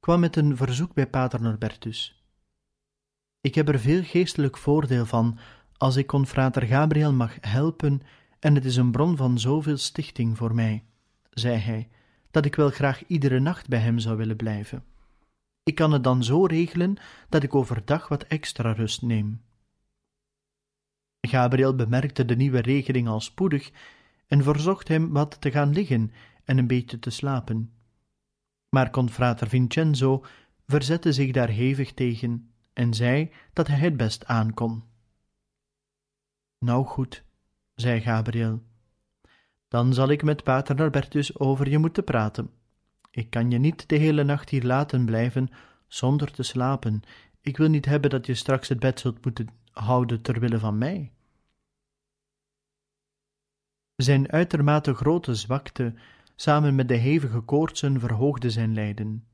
kwam 0.00 0.20
met 0.20 0.36
een 0.36 0.56
verzoek 0.56 0.94
bij 0.94 1.06
pater 1.06 1.42
Norbertus. 1.42 2.24
Ik 3.40 3.54
heb 3.54 3.68
er 3.68 3.80
veel 3.80 4.02
geestelijk 4.02 4.56
voordeel 4.56 5.06
van 5.06 5.38
als 5.76 5.96
ik 5.96 6.06
confrater 6.06 6.62
Gabriel 6.62 7.12
mag 7.12 7.36
helpen 7.40 8.02
en 8.38 8.54
het 8.54 8.64
is 8.64 8.76
een 8.76 8.90
bron 8.90 9.16
van 9.16 9.38
zoveel 9.38 9.76
stichting 9.76 10.36
voor 10.36 10.54
mij, 10.54 10.84
zei 11.30 11.56
hij, 11.56 11.88
dat 12.30 12.44
ik 12.44 12.54
wel 12.54 12.70
graag 12.70 13.06
iedere 13.06 13.40
nacht 13.40 13.68
bij 13.68 13.80
hem 13.80 13.98
zou 13.98 14.16
willen 14.16 14.36
blijven. 14.36 14.84
Ik 15.62 15.74
kan 15.74 15.92
het 15.92 16.04
dan 16.04 16.24
zo 16.24 16.44
regelen 16.44 16.96
dat 17.28 17.42
ik 17.42 17.54
overdag 17.54 18.08
wat 18.08 18.22
extra 18.22 18.72
rust 18.72 19.02
neem. 19.02 19.42
Gabriel 21.20 21.74
bemerkte 21.74 22.24
de 22.24 22.36
nieuwe 22.36 22.60
regeling 22.60 23.08
al 23.08 23.20
spoedig 23.20 23.70
en 24.26 24.42
verzocht 24.42 24.88
hem 24.88 25.12
wat 25.12 25.40
te 25.40 25.50
gaan 25.50 25.72
liggen 25.72 26.12
en 26.50 26.58
een 26.58 26.66
beetje 26.66 26.98
te 26.98 27.10
slapen. 27.10 27.72
Maar 28.68 28.90
confrater 28.90 29.48
Vincenzo 29.48 30.24
verzette 30.66 31.12
zich 31.12 31.32
daar 31.32 31.48
hevig 31.48 31.94
tegen 31.94 32.52
en 32.72 32.94
zei 32.94 33.32
dat 33.52 33.66
hij 33.66 33.78
het 33.78 33.96
best 33.96 34.24
aankon. 34.24 34.84
Nou 36.58 36.84
goed, 36.84 37.24
zei 37.74 38.00
Gabriel, 38.00 38.62
dan 39.68 39.94
zal 39.94 40.08
ik 40.08 40.22
met 40.22 40.44
pater 40.44 40.74
Norbertus 40.74 41.38
over 41.38 41.68
je 41.68 41.78
moeten 41.78 42.04
praten. 42.04 42.50
Ik 43.10 43.30
kan 43.30 43.50
je 43.50 43.58
niet 43.58 43.88
de 43.88 43.96
hele 43.96 44.24
nacht 44.24 44.48
hier 44.48 44.64
laten 44.64 45.04
blijven 45.04 45.48
zonder 45.86 46.32
te 46.32 46.42
slapen. 46.42 47.02
Ik 47.40 47.56
wil 47.56 47.68
niet 47.68 47.84
hebben 47.84 48.10
dat 48.10 48.26
je 48.26 48.34
straks 48.34 48.68
het 48.68 48.80
bed 48.80 49.00
zult 49.00 49.24
moeten 49.24 49.48
houden 49.72 50.22
ter 50.22 50.40
wille 50.40 50.58
van 50.58 50.78
mij. 50.78 51.12
Zijn 53.96 54.30
uitermate 54.30 54.94
grote 54.94 55.34
zwakte 55.34 55.94
samen 56.40 56.74
met 56.74 56.88
de 56.88 56.94
hevige 56.94 57.40
koortsen 57.40 58.00
verhoogde 58.00 58.50
zijn 58.50 58.74
lijden. 58.74 59.24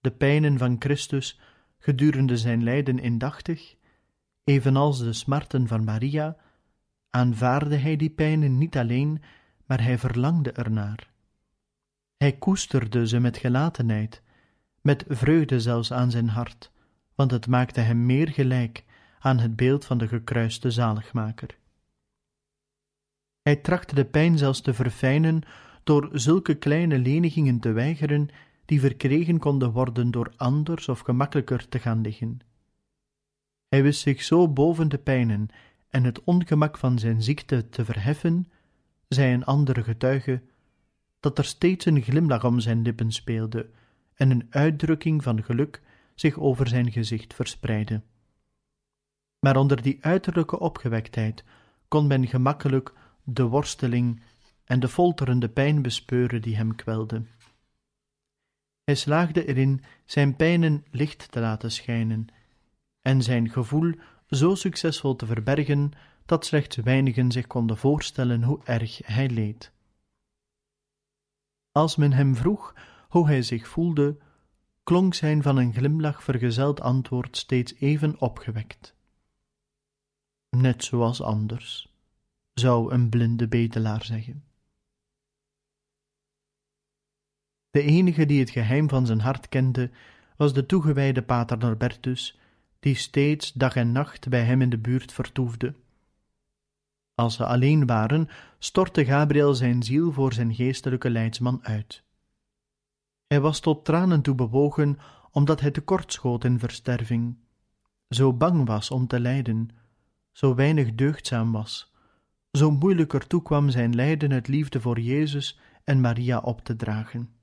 De 0.00 0.10
pijnen 0.10 0.58
van 0.58 0.76
Christus 0.78 1.40
gedurende 1.78 2.36
zijn 2.36 2.62
lijden 2.62 2.98
indachtig, 2.98 3.76
evenals 4.44 4.98
de 4.98 5.12
smarten 5.12 5.66
van 5.66 5.84
Maria, 5.84 6.36
aanvaarde 7.10 7.76
hij 7.76 7.96
die 7.96 8.10
pijnen 8.10 8.58
niet 8.58 8.76
alleen, 8.76 9.22
maar 9.66 9.82
hij 9.82 9.98
verlangde 9.98 10.52
ernaar. 10.52 11.10
Hij 12.16 12.32
koesterde 12.32 13.06
ze 13.06 13.20
met 13.20 13.36
gelatenheid, 13.36 14.22
met 14.80 15.04
vreugde 15.08 15.60
zelfs 15.60 15.92
aan 15.92 16.10
zijn 16.10 16.28
hart, 16.28 16.72
want 17.14 17.30
het 17.30 17.46
maakte 17.46 17.80
hem 17.80 18.06
meer 18.06 18.28
gelijk 18.28 18.84
aan 19.18 19.38
het 19.38 19.56
beeld 19.56 19.84
van 19.84 19.98
de 19.98 20.08
gekruiste 20.08 20.70
zaligmaker. 20.70 21.58
Hij 23.42 23.56
trachtte 23.56 23.94
de 23.94 24.04
pijn 24.04 24.38
zelfs 24.38 24.60
te 24.60 24.74
verfijnen 24.74 25.42
door 25.86 26.08
zulke 26.12 26.54
kleine 26.54 26.98
lenigingen 26.98 27.60
te 27.60 27.72
weigeren 27.72 28.28
die 28.64 28.80
verkregen 28.80 29.38
konden 29.38 29.72
worden 29.72 30.10
door 30.10 30.32
anders 30.36 30.88
of 30.88 31.00
gemakkelijker 31.00 31.68
te 31.68 31.78
gaan 31.78 32.00
liggen. 32.00 32.40
Hij 33.68 33.82
wist 33.82 34.00
zich 34.00 34.22
zo 34.22 34.48
boven 34.48 34.88
de 34.88 34.98
pijnen 34.98 35.48
en 35.88 36.04
het 36.04 36.24
ongemak 36.24 36.78
van 36.78 36.98
zijn 36.98 37.22
ziekte 37.22 37.68
te 37.68 37.84
verheffen, 37.84 38.48
zei 39.08 39.34
een 39.34 39.44
andere 39.44 39.82
getuige, 39.82 40.42
dat 41.20 41.38
er 41.38 41.44
steeds 41.44 41.84
een 41.84 42.02
glimlach 42.02 42.44
om 42.44 42.60
zijn 42.60 42.82
lippen 42.82 43.12
speelde 43.12 43.70
en 44.14 44.30
een 44.30 44.46
uitdrukking 44.50 45.22
van 45.22 45.42
geluk 45.42 45.82
zich 46.14 46.38
over 46.38 46.68
zijn 46.68 46.92
gezicht 46.92 47.34
verspreidde. 47.34 48.02
Maar 49.38 49.56
onder 49.56 49.82
die 49.82 49.98
uiterlijke 50.00 50.58
opgewektheid 50.58 51.44
kon 51.88 52.06
men 52.06 52.26
gemakkelijk 52.26 52.92
de 53.24 53.44
worsteling 53.44 54.20
en 54.66 54.80
de 54.80 54.88
folterende 54.88 55.48
pijn 55.48 55.82
bespeuren 55.82 56.42
die 56.42 56.56
hem 56.56 56.74
kwelde. 56.74 57.22
Hij 58.84 58.94
slaagde 58.94 59.46
erin 59.46 59.82
zijn 60.04 60.36
pijnen 60.36 60.84
licht 60.90 61.30
te 61.30 61.40
laten 61.40 61.72
schijnen 61.72 62.26
en 63.02 63.22
zijn 63.22 63.50
gevoel 63.50 63.94
zo 64.28 64.54
succesvol 64.54 65.16
te 65.16 65.26
verbergen 65.26 65.90
dat 66.24 66.46
slechts 66.46 66.76
weinigen 66.76 67.32
zich 67.32 67.46
konden 67.46 67.76
voorstellen 67.76 68.42
hoe 68.42 68.60
erg 68.64 69.06
hij 69.06 69.30
leed. 69.30 69.72
Als 71.72 71.96
men 71.96 72.12
hem 72.12 72.36
vroeg 72.36 72.74
hoe 73.08 73.26
hij 73.26 73.42
zich 73.42 73.68
voelde, 73.68 74.18
klonk 74.82 75.14
zijn 75.14 75.42
van 75.42 75.56
een 75.56 75.72
glimlach 75.72 76.22
vergezeld 76.22 76.80
antwoord 76.80 77.36
steeds 77.36 77.74
even 77.74 78.20
opgewekt. 78.20 78.94
Net 80.50 80.84
zoals 80.84 81.22
anders, 81.22 81.94
zou 82.54 82.92
een 82.92 83.08
blinde 83.08 83.48
bedelaar 83.48 84.04
zeggen. 84.04 84.45
De 87.76 87.82
enige 87.82 88.26
die 88.26 88.40
het 88.40 88.50
geheim 88.50 88.88
van 88.88 89.06
zijn 89.06 89.20
hart 89.20 89.48
kende, 89.48 89.90
was 90.36 90.52
de 90.52 90.66
toegewijde 90.66 91.22
pater 91.22 91.58
Norbertus, 91.58 92.38
die 92.80 92.94
steeds 92.94 93.52
dag 93.52 93.76
en 93.76 93.92
nacht 93.92 94.28
bij 94.28 94.42
hem 94.42 94.62
in 94.62 94.70
de 94.70 94.78
buurt 94.78 95.12
vertoefde. 95.12 95.74
Als 97.14 97.34
ze 97.34 97.46
alleen 97.46 97.86
waren, 97.86 98.28
stortte 98.58 99.04
Gabriel 99.04 99.54
zijn 99.54 99.82
ziel 99.82 100.12
voor 100.12 100.32
zijn 100.32 100.54
geestelijke 100.54 101.10
leidsman 101.10 101.58
uit. 101.62 102.02
Hij 103.26 103.40
was 103.40 103.60
tot 103.60 103.84
tranen 103.84 104.22
toe 104.22 104.34
bewogen, 104.34 104.98
omdat 105.30 105.60
hij 105.60 105.70
tekortschoot 105.70 106.44
in 106.44 106.58
versterving, 106.58 107.36
zo 108.08 108.32
bang 108.32 108.66
was 108.66 108.90
om 108.90 109.06
te 109.06 109.20
lijden, 109.20 109.70
zo 110.32 110.54
weinig 110.54 110.94
deugdzaam 110.94 111.52
was, 111.52 111.92
zo 112.50 112.70
moeilijker 112.70 113.26
toekwam 113.26 113.70
zijn 113.70 113.94
lijden 113.94 114.30
het 114.30 114.48
liefde 114.48 114.80
voor 114.80 115.00
Jezus 115.00 115.58
en 115.84 116.00
Maria 116.00 116.38
op 116.38 116.64
te 116.64 116.76
dragen. 116.76 117.35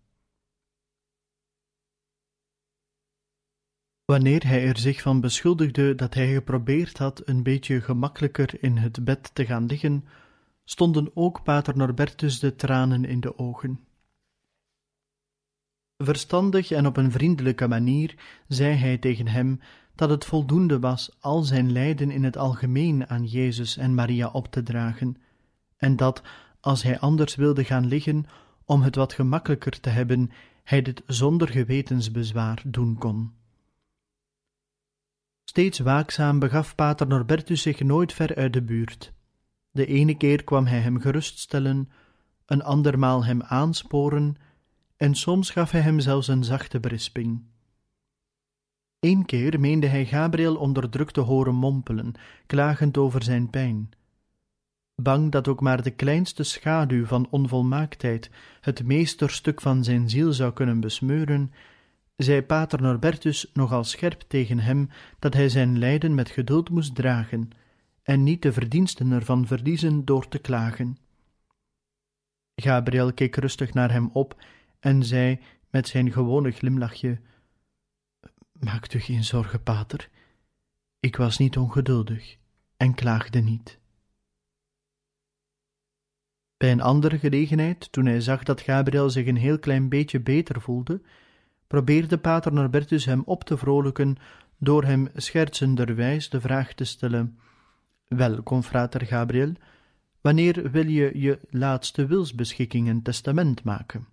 Wanneer 4.06 4.48
hij 4.48 4.68
er 4.68 4.78
zich 4.78 5.02
van 5.02 5.22
beschuldigde 5.22 5.96
dat 5.96 6.14
hij 6.14 6.34
geprobeerd 6.34 6.98
had 6.98 7.22
een 7.26 7.44
beetje 7.44 7.82
gemakkelijker 7.82 8.64
in 8.64 8.78
het 8.78 9.04
bed 9.04 9.32
te 9.34 9.46
gaan 9.46 9.66
liggen, 9.66 10.06
stonden 10.64 11.12
ook 11.14 11.44
pater 11.44 11.78
Norbertus 11.78 12.40
de 12.40 12.56
tranen 12.56 13.06
in 13.06 13.20
de 13.20 13.38
ogen. 13.38 13.80
Verstandig 15.98 16.72
en 16.72 16.86
op 16.86 16.98
een 16.98 17.12
vriendelijke 17.12 17.68
manier 17.68 18.16
zei 18.48 18.76
hij 18.76 18.98
tegen 18.98 19.28
hem 19.28 19.60
dat 19.96 20.10
het 20.10 20.26
voldoende 20.26 20.80
was 20.80 21.16
al 21.20 21.42
zijn 21.42 21.72
lijden 21.72 22.12
in 22.12 22.24
het 22.24 22.38
algemeen 22.38 23.10
aan 23.10 23.26
Jezus 23.26 23.78
en 23.78 23.94
Maria 23.94 24.28
op 24.28 24.48
te 24.48 24.64
dragen, 24.64 25.18
en 25.78 25.96
dat, 25.96 26.22
als 26.60 26.84
hij 26.84 27.00
anders 27.00 27.36
wilde 27.36 27.64
gaan 27.64 27.86
liggen, 27.86 28.26
om 28.66 28.82
het 28.82 28.96
wat 28.96 29.14
gemakkelijker 29.14 29.80
te 29.80 29.90
hebben, 29.90 30.32
hij 30.64 30.82
dit 30.82 31.04
zonder 31.06 31.50
gewetensbezwaar 31.50 32.62
doen 32.66 32.98
kon. 32.98 33.43
Steeds 35.44 35.80
waakzaam 35.80 36.40
begaf 36.40 36.76
pater 36.76 37.08
Norbertus 37.08 37.62
zich 37.62 37.80
nooit 37.80 38.14
ver 38.14 38.36
uit 38.36 38.54
de 38.54 38.62
buurt. 38.62 39.14
De 39.72 39.86
ene 39.86 40.18
keer 40.18 40.44
kwam 40.44 40.66
hij 40.66 40.80
hem 40.80 41.00
geruststellen, 41.00 41.92
een 42.46 42.64
andermaal 42.64 43.26
hem 43.26 43.42
aansporen, 43.42 44.36
en 44.98 45.16
soms 45.16 45.50
gaf 45.50 45.72
hij 45.72 45.82
hem 45.82 46.00
zelfs 46.00 46.28
een 46.28 46.44
zachte 46.44 46.80
berisping. 46.80 47.44
Eén 49.00 49.26
keer 49.26 49.60
meende 49.60 49.88
hij 49.88 50.06
Gabriel 50.06 50.56
onderdrukt 50.56 51.14
te 51.14 51.22
horen 51.22 51.56
mompelen, 51.56 52.14
klagend 52.46 52.98
over 52.98 53.24
zijn 53.24 53.50
pijn. 53.50 53.90
Bang 54.96 55.32
dat 55.32 55.48
ook 55.48 55.62
maar 55.62 55.84
de 55.84 55.92
kleinste 55.92 56.44
schaduw 56.44 57.06
van 57.06 57.28
onvolmaaktheid 57.30 58.30
het 58.62 58.84
meesterstuk 58.84 59.62
van 59.62 59.84
zijn 59.84 60.10
ziel 60.10 60.34
zou 60.34 60.54
kunnen 60.54 60.80
besmeuren, 60.80 61.52
zei 62.16 62.42
pater 62.42 62.82
Norbertus 62.82 63.52
nogal 63.54 63.84
scherp 63.84 64.22
tegen 64.28 64.60
hem 64.60 64.90
dat 65.20 65.34
hij 65.34 65.50
zijn 65.50 65.80
lijden 65.80 66.16
met 66.16 66.30
geduld 66.30 66.70
moest 66.70 66.96
dragen 66.96 67.50
en 68.04 68.24
niet 68.24 68.42
de 68.42 68.54
verdiensten 68.54 69.12
ervan 69.12 69.48
verliezen 69.48 70.06
door 70.06 70.28
te 70.28 70.40
klagen. 70.40 70.98
Gabriel 72.56 73.14
keek 73.14 73.36
rustig 73.36 73.74
naar 73.74 73.92
hem 73.92 74.10
op 74.14 74.42
en 74.80 75.04
zei 75.04 75.40
met 75.70 75.88
zijn 75.88 76.12
gewone 76.12 76.52
glimlachje: 76.52 77.20
Maak 78.52 78.94
u 78.94 79.00
geen 79.00 79.24
zorgen, 79.24 79.64
pater. 79.64 80.10
Ik 81.00 81.16
was 81.16 81.38
niet 81.38 81.58
ongeduldig 81.58 82.38
en 82.78 82.94
klaagde 82.94 83.40
niet. 83.40 83.80
Bij 86.58 86.72
een 86.72 86.82
andere 86.82 87.20
gelegenheid, 87.20 87.92
toen 87.92 88.06
hij 88.06 88.22
zag 88.22 88.44
dat 88.44 88.62
Gabriel 88.62 89.10
zich 89.10 89.28
een 89.28 89.38
heel 89.38 89.60
klein 89.60 89.90
beetje 89.90 90.20
beter 90.20 90.62
voelde, 90.62 91.02
probeerde 91.74 92.18
pater 92.18 92.54
Norbertus 92.54 93.06
hem 93.06 93.22
op 93.26 93.44
te 93.44 93.58
vrolijken 93.58 94.18
door 94.58 94.84
hem 94.84 95.10
schertsenderwijs 95.16 96.30
de 96.30 96.42
vraag 96.42 96.74
te 96.74 96.84
stellen: 96.84 97.40
Wel, 98.08 98.44
confrater 98.44 99.06
Gabriel, 99.06 99.54
wanneer 100.22 100.72
wil 100.72 100.88
je 100.88 101.20
je 101.20 101.40
laatste 101.50 102.06
wilsbeschikking 102.06 102.88
en 102.88 103.02
testament 103.02 103.64
maken? 103.64 104.08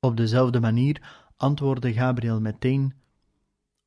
Op 0.00 0.16
dezelfde 0.16 0.60
manier 0.60 1.24
antwoordde 1.36 1.92
Gabriel 1.92 2.40
meteen: 2.40 2.94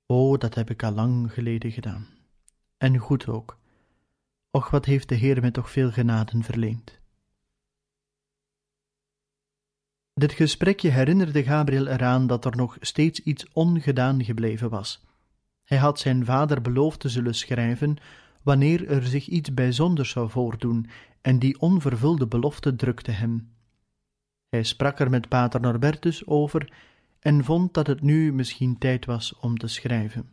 O, 0.05 0.37
dat 0.37 0.55
heb 0.55 0.69
ik 0.69 0.83
al 0.83 0.91
lang 0.91 1.33
geleden 1.33 1.71
gedaan. 1.71 2.07
En 2.77 2.97
goed 2.97 3.27
ook. 3.27 3.57
Och, 4.51 4.69
wat 4.69 4.85
heeft 4.85 5.09
de 5.09 5.15
Heer 5.15 5.41
mij 5.41 5.51
toch 5.51 5.71
veel 5.71 5.91
genaden 5.91 6.43
verleend. 6.43 6.99
Dit 10.19 10.31
gesprekje 10.31 10.89
herinnerde 10.89 11.43
Gabriel 11.43 11.87
eraan 11.87 12.27
dat 12.27 12.45
er 12.45 12.55
nog 12.55 12.77
steeds 12.79 13.19
iets 13.19 13.45
ongedaan 13.53 14.23
gebleven 14.23 14.69
was. 14.69 15.05
Hij 15.63 15.77
had 15.77 15.99
zijn 15.99 16.25
vader 16.25 16.61
beloofd 16.61 16.99
te 16.99 17.09
zullen 17.09 17.35
schrijven 17.35 17.97
wanneer 18.41 18.89
er 18.89 19.05
zich 19.05 19.27
iets 19.27 19.53
bijzonders 19.53 20.09
zou 20.09 20.29
voordoen, 20.29 20.89
en 21.21 21.39
die 21.39 21.59
onvervulde 21.59 22.27
belofte 22.27 22.75
drukte 22.75 23.11
hem. 23.11 23.53
Hij 24.49 24.63
sprak 24.63 24.99
er 24.99 25.09
met 25.09 25.29
pater 25.29 25.61
Norbertus 25.61 26.27
over 26.27 26.73
en 27.19 27.43
vond 27.43 27.73
dat 27.73 27.87
het 27.87 28.01
nu 28.01 28.33
misschien 28.33 28.77
tijd 28.77 29.05
was 29.05 29.35
om 29.39 29.57
te 29.57 29.67
schrijven. 29.67 30.29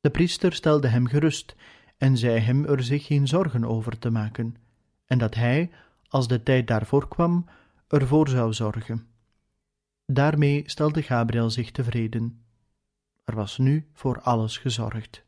De 0.00 0.10
priester 0.10 0.52
stelde 0.52 0.88
hem 0.88 1.06
gerust 1.06 1.56
en 1.96 2.16
zei 2.16 2.38
hem 2.38 2.64
er 2.64 2.82
zich 2.82 3.06
geen 3.06 3.28
zorgen 3.28 3.64
over 3.64 3.98
te 3.98 4.10
maken, 4.10 4.56
en 5.06 5.18
dat 5.18 5.34
hij, 5.34 5.70
als 6.08 6.28
de 6.28 6.42
tijd 6.42 6.66
daarvoor 6.66 7.08
kwam, 7.08 7.46
ervoor 7.90 8.28
zou 8.28 8.52
zorgen. 8.52 9.08
Daarmee 10.06 10.62
stelde 10.66 11.02
Gabriel 11.02 11.50
zich 11.50 11.70
tevreden. 11.70 12.44
Er 13.24 13.34
was 13.34 13.58
nu 13.58 13.88
voor 13.92 14.20
alles 14.20 14.58
gezorgd. 14.58 15.24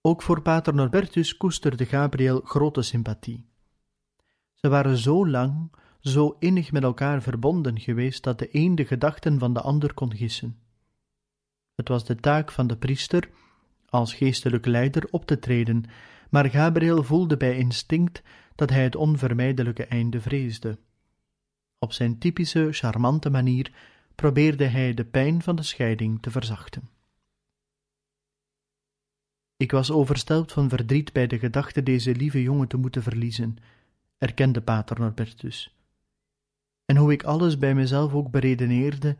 Ook 0.00 0.22
voor 0.22 0.42
pater 0.42 0.74
Norbertus 0.74 1.36
koesterde 1.36 1.86
Gabriel 1.86 2.40
grote 2.40 2.82
sympathie. 2.82 3.48
Ze 4.54 4.68
waren 4.68 4.96
zo 4.96 5.28
lang, 5.28 5.72
zo 6.00 6.36
innig 6.38 6.72
met 6.72 6.82
elkaar 6.82 7.22
verbonden 7.22 7.80
geweest 7.80 8.22
dat 8.22 8.38
de 8.38 8.48
een 8.52 8.74
de 8.74 8.84
gedachten 8.84 9.38
van 9.38 9.52
de 9.52 9.60
ander 9.60 9.94
kon 9.94 10.14
gissen. 10.14 10.58
Het 11.74 11.88
was 11.88 12.04
de 12.04 12.16
taak 12.16 12.52
van 12.52 12.66
de 12.66 12.76
priester, 12.76 13.30
als 13.88 14.14
geestelijk 14.14 14.66
leider, 14.66 15.08
op 15.10 15.26
te 15.26 15.38
treden, 15.38 15.84
maar 16.30 16.50
Gabriel 16.50 17.02
voelde 17.02 17.36
bij 17.36 17.56
instinct 17.56 18.22
dat 18.56 18.70
hij 18.70 18.82
het 18.82 18.96
onvermijdelijke 18.96 19.86
einde 19.86 20.20
vreesde. 20.20 20.78
Op 21.78 21.92
zijn 21.92 22.18
typische, 22.18 22.68
charmante 22.72 23.30
manier 23.30 23.72
probeerde 24.14 24.64
hij 24.64 24.94
de 24.94 25.04
pijn 25.04 25.42
van 25.42 25.56
de 25.56 25.62
scheiding 25.62 26.22
te 26.22 26.30
verzachten. 26.30 26.88
Ik 29.56 29.70
was 29.70 29.90
overstelpt 29.90 30.52
van 30.52 30.68
verdriet 30.68 31.12
bij 31.12 31.26
de 31.26 31.38
gedachte 31.38 31.82
deze 31.82 32.14
lieve 32.14 32.42
jongen 32.42 32.68
te 32.68 32.76
moeten 32.76 33.02
verliezen, 33.02 33.56
erkende 34.18 34.60
pater 34.60 35.00
Norbertus. 35.00 35.74
En 36.84 36.96
hoe 36.96 37.12
ik 37.12 37.24
alles 37.24 37.58
bij 37.58 37.74
mezelf 37.74 38.14
ook 38.14 38.30
beredeneerde, 38.30 39.16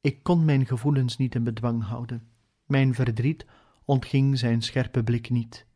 ik 0.00 0.22
kon 0.22 0.44
mijn 0.44 0.66
gevoelens 0.66 1.16
niet 1.16 1.34
in 1.34 1.44
bedwang 1.44 1.84
houden. 1.84 2.28
Mijn 2.66 2.94
verdriet 2.94 3.46
ontging 3.84 4.38
zijn 4.38 4.62
scherpe 4.62 5.02
blik 5.02 5.30
niet. 5.30 5.66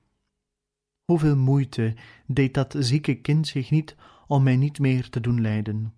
Hoeveel 1.09 1.37
moeite 1.37 1.95
deed 2.27 2.55
dat 2.55 2.75
zieke 2.79 3.15
kind 3.15 3.47
zich 3.47 3.71
niet 3.71 3.97
om 4.27 4.43
mij 4.43 4.57
niet 4.57 4.79
meer 4.79 5.09
te 5.09 5.21
doen 5.21 5.41
lijden. 5.41 5.95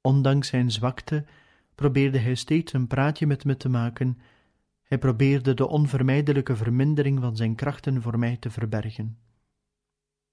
Ondanks 0.00 0.48
zijn 0.48 0.70
zwakte 0.70 1.24
probeerde 1.74 2.18
hij 2.18 2.34
steeds 2.34 2.72
een 2.72 2.86
praatje 2.86 3.26
met 3.26 3.44
me 3.44 3.56
te 3.56 3.68
maken. 3.68 4.18
Hij 4.82 4.98
probeerde 4.98 5.54
de 5.54 5.68
onvermijdelijke 5.68 6.56
vermindering 6.56 7.20
van 7.20 7.36
zijn 7.36 7.54
krachten 7.54 8.02
voor 8.02 8.18
mij 8.18 8.36
te 8.36 8.50
verbergen. 8.50 9.18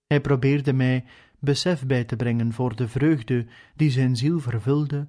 Hij 0.08 0.22
probeerde 0.22 0.74
mij 0.74 1.06
besef 1.40 1.86
bij 1.86 2.04
te 2.04 2.16
brengen 2.16 2.54
voor 2.54 2.76
de 2.76 2.88
vreugde 2.88 3.48
die 3.76 3.92
zijn 3.92 4.16
ziel 4.16 4.40
vervulde 4.40 5.08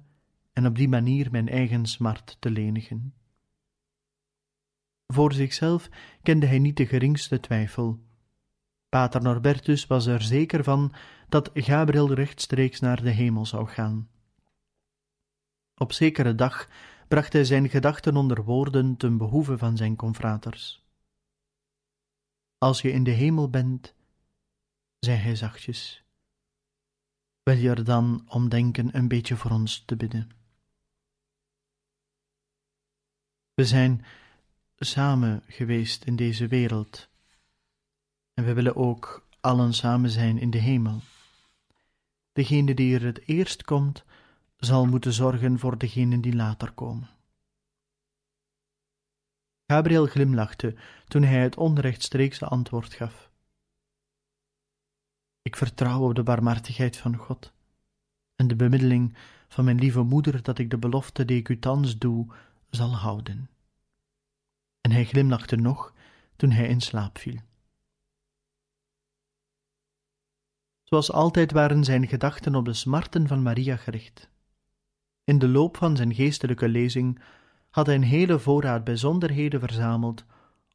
en 0.53 0.65
op 0.65 0.75
die 0.75 0.89
manier 0.89 1.31
mijn 1.31 1.49
eigen 1.49 1.85
smart 1.85 2.37
te 2.39 2.49
lenigen. 2.49 3.13
Voor 5.07 5.33
zichzelf 5.33 5.89
kende 6.21 6.45
hij 6.45 6.59
niet 6.59 6.77
de 6.77 6.85
geringste 6.85 7.39
twijfel. 7.39 8.09
Pater 8.91 9.21
Norbertus 9.21 9.87
was 9.87 10.05
er 10.05 10.21
zeker 10.21 10.63
van 10.63 10.93
dat 11.29 11.49
Gabriel 11.53 12.13
rechtstreeks 12.13 12.79
naar 12.79 13.03
de 13.03 13.09
hemel 13.09 13.45
zou 13.45 13.67
gaan. 13.67 14.09
Op 15.75 15.91
zekere 15.91 16.35
dag 16.35 16.69
bracht 17.07 17.33
hij 17.33 17.43
zijn 17.43 17.69
gedachten 17.69 18.15
onder 18.15 18.43
woorden 18.43 18.97
ten 18.97 19.17
behoeve 19.17 19.57
van 19.57 19.77
zijn 19.77 19.95
confraters. 19.95 20.85
Als 22.57 22.81
je 22.81 22.91
in 22.91 23.03
de 23.03 23.11
hemel 23.11 23.49
bent, 23.49 23.93
zei 24.99 25.17
hij 25.17 25.35
zachtjes, 25.35 26.03
wil 27.43 27.57
je 27.57 27.69
er 27.69 27.83
dan 27.83 28.25
om 28.27 28.49
denken 28.49 28.95
een 28.97 29.07
beetje 29.07 29.35
voor 29.35 29.51
ons 29.51 29.83
te 29.85 29.95
bidden? 29.95 30.29
We 33.53 33.65
zijn 33.65 34.05
samen 34.77 35.43
geweest 35.47 36.03
in 36.03 36.15
deze 36.15 36.47
wereld 36.47 37.09
en 38.33 38.45
we 38.45 38.53
willen 38.53 38.75
ook 38.75 39.27
allen 39.39 39.73
samen 39.73 40.09
zijn 40.09 40.37
in 40.37 40.49
de 40.49 40.57
hemel. 40.57 41.01
Degene 42.31 42.73
die 42.73 42.95
er 42.95 43.05
het 43.05 43.27
eerst 43.27 43.63
komt, 43.63 44.03
zal 44.57 44.85
moeten 44.85 45.13
zorgen 45.13 45.59
voor 45.59 45.77
degenen 45.77 46.21
die 46.21 46.35
later 46.35 46.71
komen. 46.71 47.09
Gabriel 49.67 50.05
glimlachte 50.05 50.75
toen 51.05 51.23
hij 51.23 51.41
het 51.41 51.57
onrechtstreekse 51.57 52.45
antwoord 52.45 52.93
gaf. 52.93 53.29
Ik 55.41 55.55
vertrouw 55.55 56.01
op 56.01 56.15
de 56.15 56.23
barmhartigheid 56.23 56.97
van 56.97 57.15
God 57.15 57.53
en 58.35 58.47
de 58.47 58.55
bemiddeling 58.55 59.15
van 59.47 59.65
mijn 59.65 59.79
lieve 59.79 60.01
moeder 60.01 60.43
dat 60.43 60.57
ik 60.57 60.69
de 60.69 60.77
belofte 60.77 61.25
die 61.25 61.37
ik 61.37 61.49
u 61.49 61.59
thans 61.59 61.97
doe, 61.97 62.27
zal 62.69 62.95
houden. 62.95 63.49
En 64.81 64.91
hij 64.91 65.05
glimlachte 65.05 65.55
nog 65.55 65.93
toen 66.35 66.51
hij 66.51 66.67
in 66.67 66.81
slaap 66.81 67.17
viel. 67.17 67.39
Zoals 70.91 71.11
altijd 71.11 71.51
waren 71.51 71.83
zijn 71.83 72.07
gedachten 72.07 72.55
op 72.55 72.65
de 72.65 72.73
smarten 72.73 73.27
van 73.27 73.41
Maria 73.41 73.75
gericht. 73.75 74.29
In 75.23 75.39
de 75.39 75.47
loop 75.47 75.77
van 75.77 75.95
zijn 75.95 76.13
geestelijke 76.13 76.69
lezing 76.69 77.19
had 77.69 77.85
hij 77.85 77.95
een 77.95 78.03
hele 78.03 78.39
voorraad 78.39 78.83
bijzonderheden 78.83 79.59
verzameld 79.59 80.25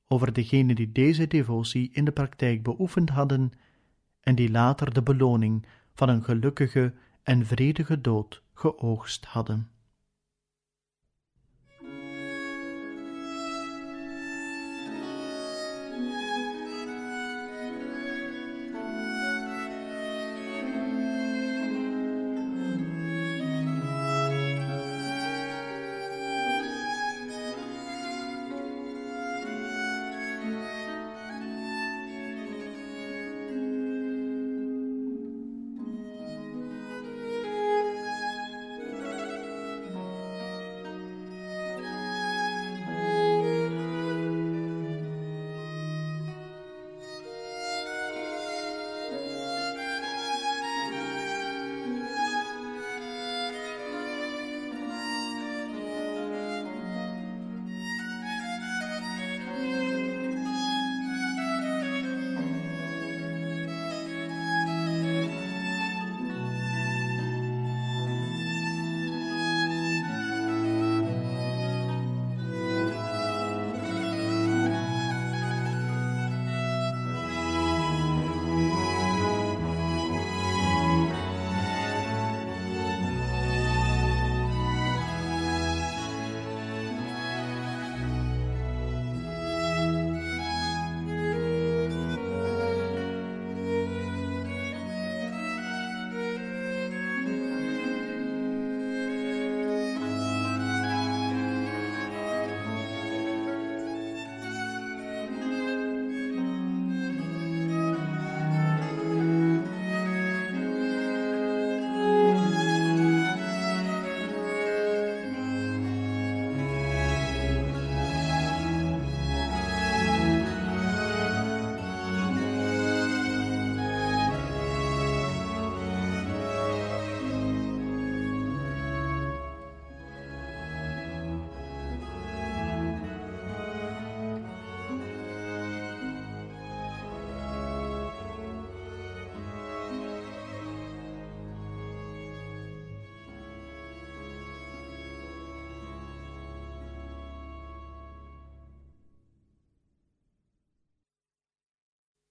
over 0.09 0.33
degenen 0.33 0.77
die 0.77 0.93
deze 0.93 1.27
devotie 1.27 1.91
in 1.93 2.05
de 2.05 2.13
praktijk 2.13 2.63
beoefend 2.63 3.11
hadden 3.11 3.53
en 4.21 4.35
die 4.35 4.51
later 4.51 4.95
de 4.95 5.03
beloning 5.03 5.67
van 5.95 6.09
een 6.09 6.25
gelukkige 6.25 6.95
en 7.23 7.47
vredige 7.47 8.01
dood 8.01 8.43
geoogst 8.55 9.25
hadden. 9.25 9.71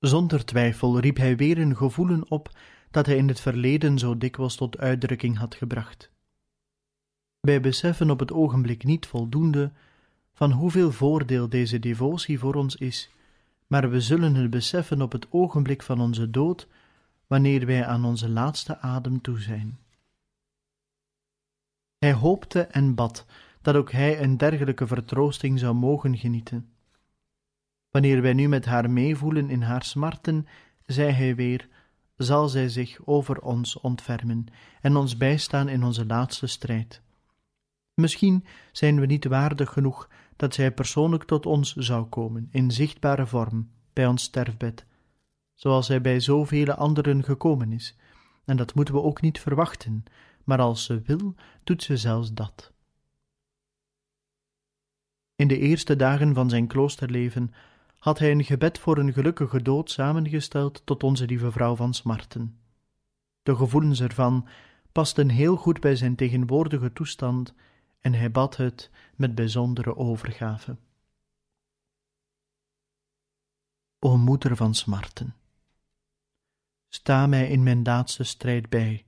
Zonder 0.06 0.46
twijfel 0.46 1.00
riep 1.00 1.18
hij 1.18 1.36
weer 1.36 1.58
een 1.58 1.76
gevoelen 1.76 2.32
op 2.32 2.50
dat 2.92 3.06
hij 3.06 3.18
in 3.18 3.28
het 3.28 3.40
verleden 3.40 4.00
zo 4.00 4.18
dikwijls 4.18 4.56
tot 4.56 4.78
uitdrukking 4.78 5.38
had 5.38 5.56
gebracht. 5.56 6.12
Wij 7.40 7.62
beseffen 7.62 8.10
op 8.10 8.20
het 8.20 8.32
ogenblik 8.32 8.84
niet 8.84 9.06
voldoende 9.06 9.72
van 10.34 10.52
hoeveel 10.52 10.92
voordeel 10.92 11.50
deze 11.50 11.80
devotie 11.80 12.40
voor 12.40 12.54
ons 12.54 12.76
is, 12.76 13.10
maar 13.68 13.90
we 13.90 14.02
zullen 14.02 14.36
het 14.36 14.50
beseffen 14.50 15.02
op 15.02 15.12
het 15.12 15.28
ogenblik 15.30 15.84
van 15.84 16.02
onze 16.02 16.30
dood, 16.30 16.68
wanneer 17.28 17.66
wij 17.66 17.86
aan 17.86 18.06
onze 18.06 18.30
laatste 18.30 18.80
adem 18.80 19.22
toe 19.22 19.40
zijn. 19.40 19.80
Hij 21.98 22.14
hoopte 22.14 22.62
en 22.62 22.96
bad 22.96 23.26
dat 23.62 23.76
ook 23.76 23.92
hij 23.92 24.22
een 24.22 24.38
dergelijke 24.38 24.88
vertroosting 24.88 25.60
zou 25.60 25.76
mogen 25.76 26.18
genieten. 26.18 26.75
Wanneer 27.96 28.22
wij 28.22 28.34
nu 28.34 28.48
met 28.48 28.66
haar 28.66 28.90
meevoelen 28.90 29.50
in 29.50 29.62
haar 29.62 29.84
smarten, 29.84 30.48
zei 30.86 31.12
hij 31.12 31.36
weer, 31.36 31.68
zal 32.18 32.48
zij 32.48 32.70
zich 32.70 33.00
over 33.06 33.42
ons 33.42 33.80
ontfermen 33.80 34.46
en 34.82 34.96
ons 34.96 35.18
bijstaan 35.18 35.68
in 35.68 35.84
onze 35.84 36.06
laatste 36.06 36.48
strijd. 36.48 37.02
Misschien 37.94 38.46
zijn 38.72 39.00
we 39.00 39.06
niet 39.06 39.26
waardig 39.26 39.74
genoeg 39.74 40.10
dat 40.36 40.54
zij 40.54 40.72
persoonlijk 40.72 41.24
tot 41.24 41.46
ons 41.46 41.76
zou 41.76 42.06
komen, 42.06 42.48
in 42.52 42.72
zichtbare 42.72 43.28
vorm, 43.28 43.70
bij 43.94 44.08
ons 44.08 44.24
sterfbed, 44.24 44.86
zoals 45.54 45.88
hij 45.88 46.02
bij 46.02 46.20
zoveel 46.20 46.72
anderen 46.72 47.24
gekomen 47.24 47.72
is, 47.72 47.98
en 48.46 48.58
dat 48.58 48.76
moeten 48.76 48.94
we 48.94 49.02
ook 49.02 49.22
niet 49.22 49.40
verwachten, 49.40 50.04
maar 50.44 50.60
als 50.60 50.84
ze 50.86 51.02
wil, 51.02 51.36
doet 51.64 51.84
ze 51.84 51.98
zelfs 51.98 52.34
dat. 52.34 52.74
In 55.36 55.48
de 55.48 55.60
eerste 55.60 55.96
dagen 55.96 56.34
van 56.34 56.50
zijn 56.50 56.68
kloosterleven 56.68 57.54
had 57.98 58.20
hij 58.20 58.32
een 58.32 58.44
gebed 58.44 58.80
voor 58.80 58.98
een 58.98 59.14
gelukkige 59.14 59.62
dood 59.62 59.92
samengesteld 59.92 60.82
tot 60.86 61.04
onze 61.04 61.26
lieve 61.26 61.52
vrouw 61.52 61.76
van 61.76 61.94
Smarten. 61.94 62.60
De 63.44 63.56
gevoelens 63.56 64.02
ervan 64.02 64.48
pasten 64.92 65.30
heel 65.30 65.56
goed 65.56 65.80
bij 65.80 65.96
zijn 65.96 66.16
tegenwoordige 66.16 66.94
toestand 66.94 67.54
en 68.00 68.14
hij 68.14 68.32
bad 68.32 68.58
het 68.58 68.90
met 69.16 69.36
bijzondere 69.36 69.96
overgave. 69.96 70.78
O 74.00 74.18
moeder 74.18 74.56
van 74.56 74.76
smarten, 74.76 75.36
sta 76.90 77.28
mij 77.28 77.50
in 77.50 77.64
mijn 77.64 77.84
laatste 77.84 78.24
strijd 78.24 78.70
bij, 78.70 79.06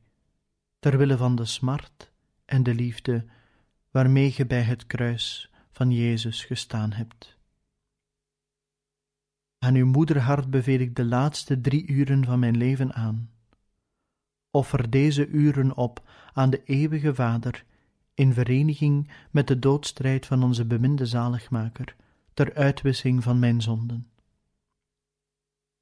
ter 0.80 0.97
wille 0.97 1.17
van 1.17 1.36
de 1.36 1.45
smart 1.45 2.12
en 2.45 2.63
de 2.63 2.73
liefde 2.73 3.26
waarmee 3.91 4.32
ge 4.32 4.45
bij 4.45 4.62
het 4.62 4.88
kruis 4.88 5.52
van 5.71 5.91
Jezus 5.91 6.45
gestaan 6.45 6.91
hebt. 6.91 7.37
Aan 9.60 9.76
uw 9.76 9.86
moederhart 9.86 10.50
beveel 10.50 10.80
ik 10.80 10.96
de 10.96 11.06
laatste 11.06 11.62
drie 11.62 11.88
uren 11.88 12.26
van 12.26 12.39
mijn 12.39 12.58
leven 12.58 12.93
aan. 12.93 13.30
Offer 14.52 14.89
deze 14.89 15.28
uren 15.28 15.76
op 15.76 16.10
aan 16.34 16.50
de 16.50 16.63
eeuwige 16.63 17.15
Vader 17.15 17.65
in 18.13 18.34
vereniging 18.34 19.12
met 19.32 19.48
de 19.48 19.60
doodstrijd 19.60 20.26
van 20.26 20.43
onze 20.43 20.65
beminde 20.65 21.06
zaligmaker, 21.06 21.96
ter 22.34 22.54
uitwissing 22.54 23.24
van 23.24 23.39
mijn 23.39 23.62
zonden. 23.62 24.08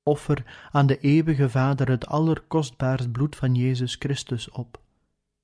Offer 0.04 0.70
aan 0.72 0.88
de 0.88 1.00
eeuwige 1.00 1.50
Vader 1.50 1.90
het 1.90 2.08
allerkostbaarst 2.08 3.12
bloed 3.12 3.36
van 3.36 3.56
Jezus 3.56 3.96
Christus 3.96 4.50
op, 4.50 4.80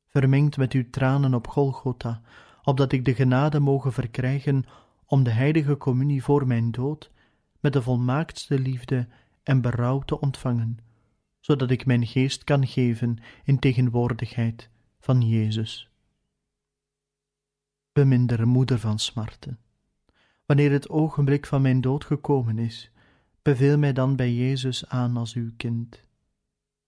vermengd 0.07 0.57
met 0.57 0.73
uw 0.73 0.89
tranen 0.89 1.33
op 1.33 1.47
Golgotha, 1.47 2.21
opdat 2.63 2.91
ik 2.91 3.05
de 3.05 3.13
genade 3.13 3.59
moge 3.59 3.91
verkrijgen 3.91 4.63
om 5.05 5.23
de 5.23 5.31
heilige 5.31 5.77
communie 5.77 6.23
voor 6.23 6.47
mijn 6.47 6.71
dood 6.71 7.11
met 7.61 7.73
de 7.73 7.81
volmaaktste 7.81 8.59
liefde 8.59 9.07
en 9.43 9.61
berouw 9.61 9.99
te 9.99 10.19
ontvangen, 10.19 10.77
zodat 11.39 11.71
ik 11.71 11.85
mijn 11.85 12.05
geest 12.07 12.43
kan 12.43 12.67
geven 12.67 13.17
in 13.43 13.59
tegenwoordigheid 13.59 14.69
van 14.99 15.21
Jezus. 15.21 15.89
Bemindere 17.93 18.45
moeder 18.45 18.79
van 18.79 18.99
smarten, 18.99 19.59
wanneer 20.45 20.71
het 20.71 20.89
ogenblik 20.89 21.45
van 21.45 21.61
mijn 21.61 21.81
dood 21.81 22.05
gekomen 22.05 22.57
is, 22.59 22.91
beveel 23.41 23.77
mij 23.77 23.93
dan 23.93 24.15
bij 24.15 24.33
Jezus 24.33 24.89
aan 24.89 25.17
als 25.17 25.33
uw 25.33 25.51
kind. 25.57 26.03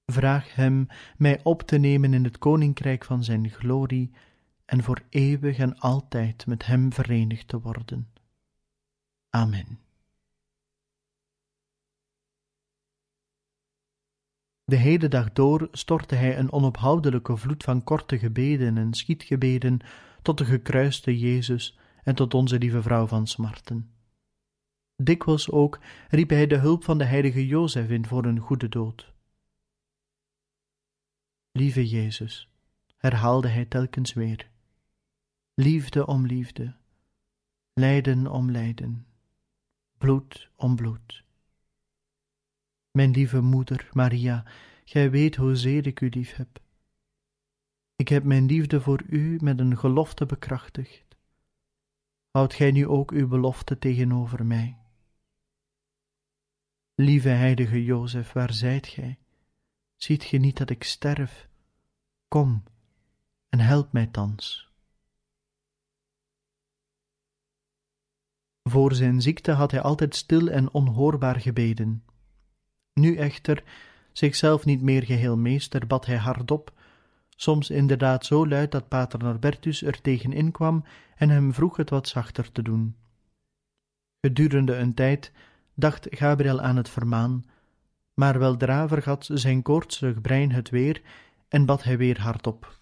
Vraag 0.05 0.55
Hem 0.55 0.88
mij 1.17 1.39
op 1.43 1.62
te 1.62 1.77
nemen 1.77 2.13
in 2.13 2.23
het 2.23 2.38
koninkrijk 2.38 3.05
van 3.05 3.23
Zijn 3.23 3.49
glorie 3.49 4.12
en 4.65 4.83
voor 4.83 5.01
eeuwig 5.09 5.57
en 5.57 5.79
altijd 5.79 6.45
met 6.45 6.65
Hem 6.65 6.93
verenigd 6.93 7.47
te 7.47 7.59
worden. 7.59 8.07
Amen. 9.29 9.83
De 14.65 14.76
hele 14.76 15.08
dag 15.08 15.34
door 15.34 15.67
stortte 15.71 16.15
hij 16.15 16.38
een 16.38 16.52
onophoudelijke 16.52 17.38
vloed 17.38 17.63
van 17.63 17.84
korte 17.84 18.19
gebeden 18.19 18.78
en 18.78 18.93
schietgebeden 18.93 19.80
tot 20.21 20.38
de 20.38 20.45
gekruiste 20.45 21.19
Jezus 21.19 21.78
en 22.04 22.15
tot 22.15 22.34
onze 22.34 22.58
lieve 22.58 22.82
vrouw 22.82 23.08
van 23.08 23.28
smarten. 23.28 23.93
Dikwijls 24.95 25.52
ook 25.52 25.80
riep 26.10 26.30
hij 26.30 26.47
de 26.47 26.58
hulp 26.58 26.84
van 26.84 26.97
de 26.97 27.04
heilige 27.04 27.47
Jozef 27.47 27.89
in 27.89 28.06
voor 28.06 28.26
een 28.26 28.39
goede 28.39 28.69
dood. 28.69 29.13
Lieve 31.52 31.88
Jezus, 31.88 32.49
herhaalde 32.97 33.47
hij 33.47 33.65
telkens 33.65 34.13
weer, 34.13 34.49
liefde 35.54 36.06
om 36.06 36.26
liefde, 36.26 36.76
lijden 37.73 38.28
om 38.28 38.52
lijden, 38.52 39.06
bloed 39.97 40.49
om 40.56 40.76
bloed. 40.76 41.23
Mijn 42.93 43.12
lieve 43.12 43.41
moeder, 43.41 43.89
Maria, 43.91 44.45
gij 44.86 45.12
weet 45.12 45.36
hoezeer 45.36 45.88
ik 45.88 46.01
u 46.01 46.10
lief 46.10 46.36
heb. 46.36 46.62
Ik 47.95 48.08
heb 48.08 48.23
mijn 48.23 48.45
liefde 48.45 48.82
voor 48.82 49.03
u 49.08 49.38
met 49.41 49.60
een 49.60 49.77
gelofte 49.77 50.25
bekrachtigd. 50.25 51.15
Houd 52.32 52.53
gij 52.53 52.71
nu 52.71 52.88
ook 52.88 53.12
uw 53.12 53.27
belofte 53.27 53.79
tegenover 53.79 54.45
mij. 54.45 54.77
Lieve 56.95 57.29
heilige 57.29 57.84
Jozef, 57.84 58.32
waar 58.32 58.53
zijt 58.53 58.88
gij? 58.88 59.19
Ziet 59.95 60.23
ge 60.23 60.38
niet 60.38 60.58
dat 60.58 60.69
ik 60.69 60.84
sterf? 60.84 61.47
Kom 62.27 62.63
en 63.49 63.60
help 63.60 63.91
mij 63.91 64.08
thans. 64.08 64.71
Voor 68.63 68.93
zijn 68.93 69.21
ziekte 69.21 69.51
had 69.51 69.71
hij 69.71 69.82
altijd 69.82 70.15
stil 70.15 70.49
en 70.49 70.73
onhoorbaar 70.73 71.39
gebeden. 71.39 72.03
Nu 72.93 73.15
echter, 73.15 73.63
zichzelf 74.12 74.65
niet 74.65 74.82
meer 74.82 75.03
geheel 75.03 75.38
meester, 75.38 75.88
bad 75.88 76.06
hij 76.06 76.17
hardop, 76.17 76.73
soms 77.36 77.69
inderdaad 77.69 78.25
zo 78.25 78.47
luid 78.47 78.71
dat 78.71 78.88
pater 78.88 79.19
Norbertus 79.19 79.84
er 79.84 80.01
tegen 80.01 80.34
inkwam 80.34 80.84
en 81.15 81.29
hem 81.29 81.53
vroeg 81.53 81.77
het 81.77 81.89
wat 81.89 82.08
zachter 82.08 82.51
te 82.51 82.62
doen. 82.62 82.95
Gedurende 84.21 84.75
een 84.75 84.93
tijd 84.93 85.32
dacht 85.73 86.08
Gabriel 86.10 86.62
aan 86.62 86.75
het 86.75 86.89
vermaan, 86.89 87.45
maar 88.13 88.39
weldra 88.39 88.88
vergat 88.88 89.29
zijn 89.34 89.62
koortsig 89.62 90.21
brein 90.21 90.51
het 90.51 90.69
weer 90.69 91.01
en 91.47 91.65
bad 91.65 91.84
hij 91.84 91.97
weer 91.97 92.21
hardop. 92.21 92.79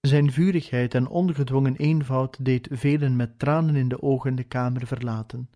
Zijn 0.00 0.32
vurigheid 0.32 0.94
en 0.94 1.08
ongedwongen 1.08 1.76
eenvoud 1.76 2.44
deed 2.44 2.68
velen 2.70 3.16
met 3.16 3.38
tranen 3.38 3.76
in 3.76 3.88
de 3.88 4.02
ogen 4.02 4.34
de 4.34 4.44
kamer 4.44 4.86
verlaten, 4.86 5.48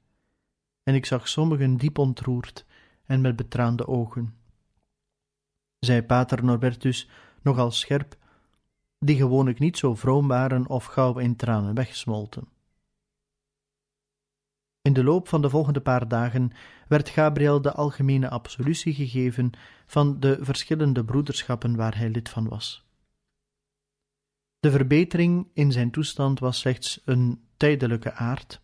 en 0.85 0.95
ik 0.95 1.07
zag 1.07 1.29
sommigen 1.29 1.77
diep 1.77 1.99
ontroerd 1.99 2.65
en 3.05 3.21
met 3.21 3.37
betraande 3.37 3.87
ogen. 3.87 4.35
Zei 5.79 6.03
pater 6.03 6.45
Norbertus 6.45 7.09
nogal 7.43 7.71
scherp, 7.71 8.17
die 8.99 9.17
gewoonlijk 9.17 9.59
niet 9.59 9.79
zo 9.79 9.95
vroom 9.95 10.29
waren 10.29 10.69
of 10.69 10.85
gauw 10.85 11.19
in 11.19 11.37
tranen 11.37 11.75
wegsmolten. 11.75 12.49
In 14.83 14.93
de 14.93 15.05
loop 15.05 15.29
van 15.29 15.43
de 15.43 15.51
volgende 15.51 15.81
paar 15.81 16.09
dagen 16.09 16.53
werd 16.89 17.09
Gabriel 17.09 17.63
de 17.63 17.73
algemene 17.73 18.31
absolutie 18.31 18.95
gegeven 18.95 19.51
van 19.87 20.21
de 20.21 20.39
verschillende 20.41 21.05
broederschappen 21.05 21.77
waar 21.77 21.97
hij 21.97 22.09
lid 22.09 22.29
van 22.29 22.49
was. 22.49 22.87
De 24.61 24.71
verbetering 24.71 25.49
in 25.53 25.73
zijn 25.73 25.91
toestand 25.91 26.39
was 26.39 26.59
slechts 26.59 27.01
een 27.05 27.45
tijdelijke 27.57 28.13
aard, 28.13 28.61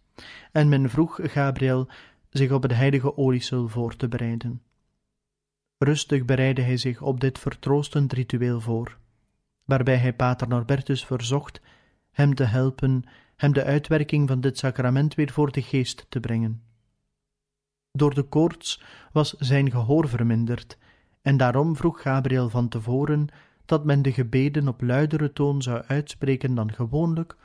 en 0.53 0.69
men 0.69 0.91
vroeg 0.91 1.19
Gabriel 1.23 1.89
zich 2.31 2.51
op 2.51 2.63
het 2.63 2.75
heilige 2.75 3.17
oliesel 3.17 3.69
voor 3.69 3.97
te 3.97 4.09
bereiden. 4.09 4.63
Rustig 5.79 6.25
bereidde 6.25 6.63
hij 6.63 6.77
zich 6.77 7.03
op 7.03 7.21
dit 7.21 7.39
vertroostend 7.39 8.13
ritueel 8.13 8.61
voor, 8.61 8.99
waarbij 9.65 9.97
hij 9.97 10.13
pater 10.13 10.49
Norbertus 10.49 11.05
verzocht 11.05 11.61
hem 12.11 12.35
te 12.35 12.45
helpen 12.45 13.05
hem 13.37 13.53
de 13.53 13.65
uitwerking 13.65 14.29
van 14.29 14.41
dit 14.41 14.59
sacrament 14.59 15.15
weer 15.15 15.31
voor 15.31 15.53
de 15.53 15.63
geest 15.63 16.07
te 16.09 16.21
brengen. 16.21 16.63
Door 17.93 18.15
de 18.15 18.23
koorts 18.23 18.83
was 19.13 19.33
zijn 19.33 19.71
gehoor 19.71 20.09
verminderd, 20.09 20.79
en 21.23 21.37
daarom 21.37 21.77
vroeg 21.77 22.03
Gabriel 22.03 22.49
van 22.49 22.69
tevoren 22.69 23.29
dat 23.65 23.85
men 23.85 24.03
de 24.03 24.13
gebeden 24.13 24.69
op 24.69 24.81
luidere 24.81 25.33
toon 25.33 25.63
zou 25.63 25.83
uitspreken 25.87 26.55
dan 26.55 26.73
gewoonlijk, 26.73 27.37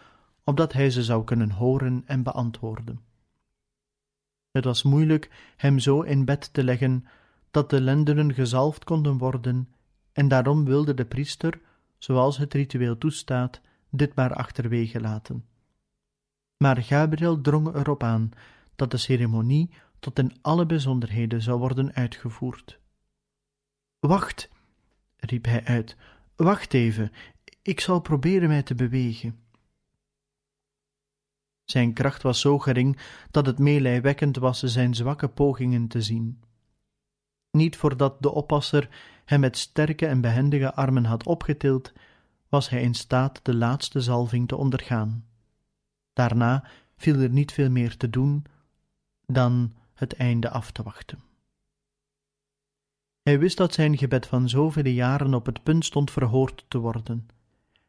opdat 0.44 0.74
hij 0.74 0.90
ze 0.90 1.04
zou 1.04 1.24
kunnen 1.24 1.52
horen 1.52 2.04
en 2.06 2.24
beantwoorden. 2.24 3.00
Het 4.56 4.66
was 4.66 4.84
moeilijk 4.84 5.30
hem 5.56 5.80
zo 5.80 6.02
in 6.02 6.26
bed 6.26 6.54
te 6.54 6.64
leggen 6.64 7.06
dat 7.52 7.70
de 7.70 7.82
lendenen 7.82 8.34
gezalfd 8.34 8.84
konden 8.84 9.18
worden, 9.18 9.70
en 10.12 10.28
daarom 10.28 10.66
wilde 10.66 10.94
de 10.94 11.06
priester, 11.06 11.60
zoals 11.98 12.38
het 12.38 12.54
ritueel 12.54 12.98
toestaat, 12.98 13.62
dit 13.90 14.16
maar 14.16 14.34
achterwege 14.34 15.02
laten. 15.02 15.46
Maar 16.58 16.84
Gabriel 16.84 17.42
drong 17.42 17.76
erop 17.76 18.04
aan 18.04 18.32
dat 18.76 18.92
de 18.92 18.98
ceremonie 18.98 19.74
tot 20.00 20.20
in 20.20 20.38
alle 20.42 20.66
bijzonderheden 20.66 21.42
zou 21.42 21.60
worden 21.60 21.94
uitgevoerd. 21.94 22.80
Wacht, 24.00 24.50
riep 25.18 25.46
hij 25.46 25.64
uit, 25.64 25.98
wacht 26.36 26.74
even, 26.74 27.12
ik 27.62 27.80
zal 27.80 28.00
proberen 28.00 28.48
mij 28.48 28.64
te 28.64 28.76
bewegen. 28.76 29.40
Zijn 31.66 31.94
kracht 31.94 32.22
was 32.22 32.40
zo 32.40 32.60
gering 32.60 33.00
dat 33.32 33.46
het 33.46 33.60
meelijwekkend 33.60 34.38
was 34.38 34.60
zijn 34.60 34.94
zwakke 34.94 35.28
pogingen 35.28 35.88
te 35.88 36.02
zien. 36.02 36.40
Niet 37.52 37.78
voordat 37.78 38.22
de 38.22 38.32
oppasser 38.32 38.90
hem 39.26 39.40
met 39.40 39.58
sterke 39.58 40.06
en 40.08 40.22
behendige 40.22 40.74
armen 40.74 41.06
had 41.06 41.26
opgetild, 41.26 41.94
was 42.50 42.70
hij 42.70 42.82
in 42.82 42.94
staat 42.94 43.40
de 43.44 43.56
laatste 43.56 44.02
zalving 44.02 44.48
te 44.48 44.56
ondergaan. 44.56 45.26
Daarna 46.14 46.64
viel 46.98 47.20
er 47.20 47.30
niet 47.30 47.52
veel 47.52 47.70
meer 47.70 47.98
te 47.98 48.10
doen 48.10 48.46
dan 49.26 49.74
het 49.94 50.14
einde 50.14 50.50
af 50.50 50.72
te 50.72 50.84
wachten. 50.84 51.24
Hij 53.22 53.40
wist 53.40 53.58
dat 53.58 53.74
zijn 53.74 53.98
gebed 53.98 54.28
van 54.28 54.50
zoveel 54.50 54.88
jaren 54.88 55.34
op 55.34 55.46
het 55.46 55.64
punt 55.64 55.86
stond 55.86 56.12
verhoord 56.12 56.66
te 56.68 56.78
worden, 56.78 57.28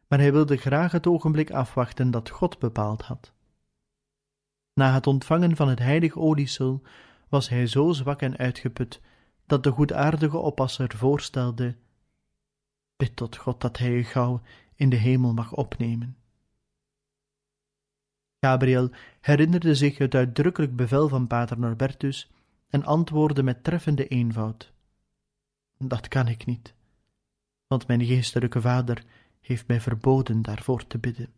maar 0.08 0.18
hij 0.18 0.32
wilde 0.32 0.56
graag 0.56 0.92
het 0.92 1.06
ogenblik 1.06 1.50
afwachten 1.50 2.10
dat 2.10 2.30
God 2.30 2.58
bepaald 2.58 3.02
had. 3.02 3.32
Na 4.80 4.92
het 4.92 5.06
ontvangen 5.06 5.56
van 5.56 5.68
het 5.68 5.78
heilig 5.78 6.16
oliesel 6.16 6.82
was 7.28 7.48
hij 7.48 7.66
zo 7.66 7.92
zwak 7.92 8.22
en 8.22 8.36
uitgeput 8.36 9.00
dat 9.46 9.62
de 9.62 9.70
goedaardige 9.70 10.36
oppasser 10.36 10.96
voorstelde: 10.96 11.76
Bid 12.96 13.16
tot 13.16 13.36
God 13.36 13.60
dat 13.60 13.78
hij 13.78 13.90
je 13.90 14.04
gauw 14.04 14.42
in 14.74 14.88
de 14.88 14.96
hemel 14.96 15.34
mag 15.34 15.52
opnemen. 15.52 16.16
Gabriel 18.40 18.90
herinnerde 19.20 19.74
zich 19.74 19.98
het 19.98 20.14
uitdrukkelijk 20.14 20.76
bevel 20.76 21.08
van 21.08 21.26
pater 21.26 21.58
Norbertus 21.58 22.30
en 22.68 22.84
antwoordde 22.84 23.42
met 23.42 23.64
treffende 23.64 24.08
eenvoud: 24.08 24.72
Dat 25.78 26.08
kan 26.08 26.28
ik 26.28 26.46
niet, 26.46 26.74
want 27.66 27.86
mijn 27.86 28.04
geestelijke 28.04 28.60
vader 28.60 29.04
heeft 29.40 29.66
mij 29.66 29.80
verboden 29.80 30.42
daarvoor 30.42 30.86
te 30.86 30.98
bidden. 30.98 31.32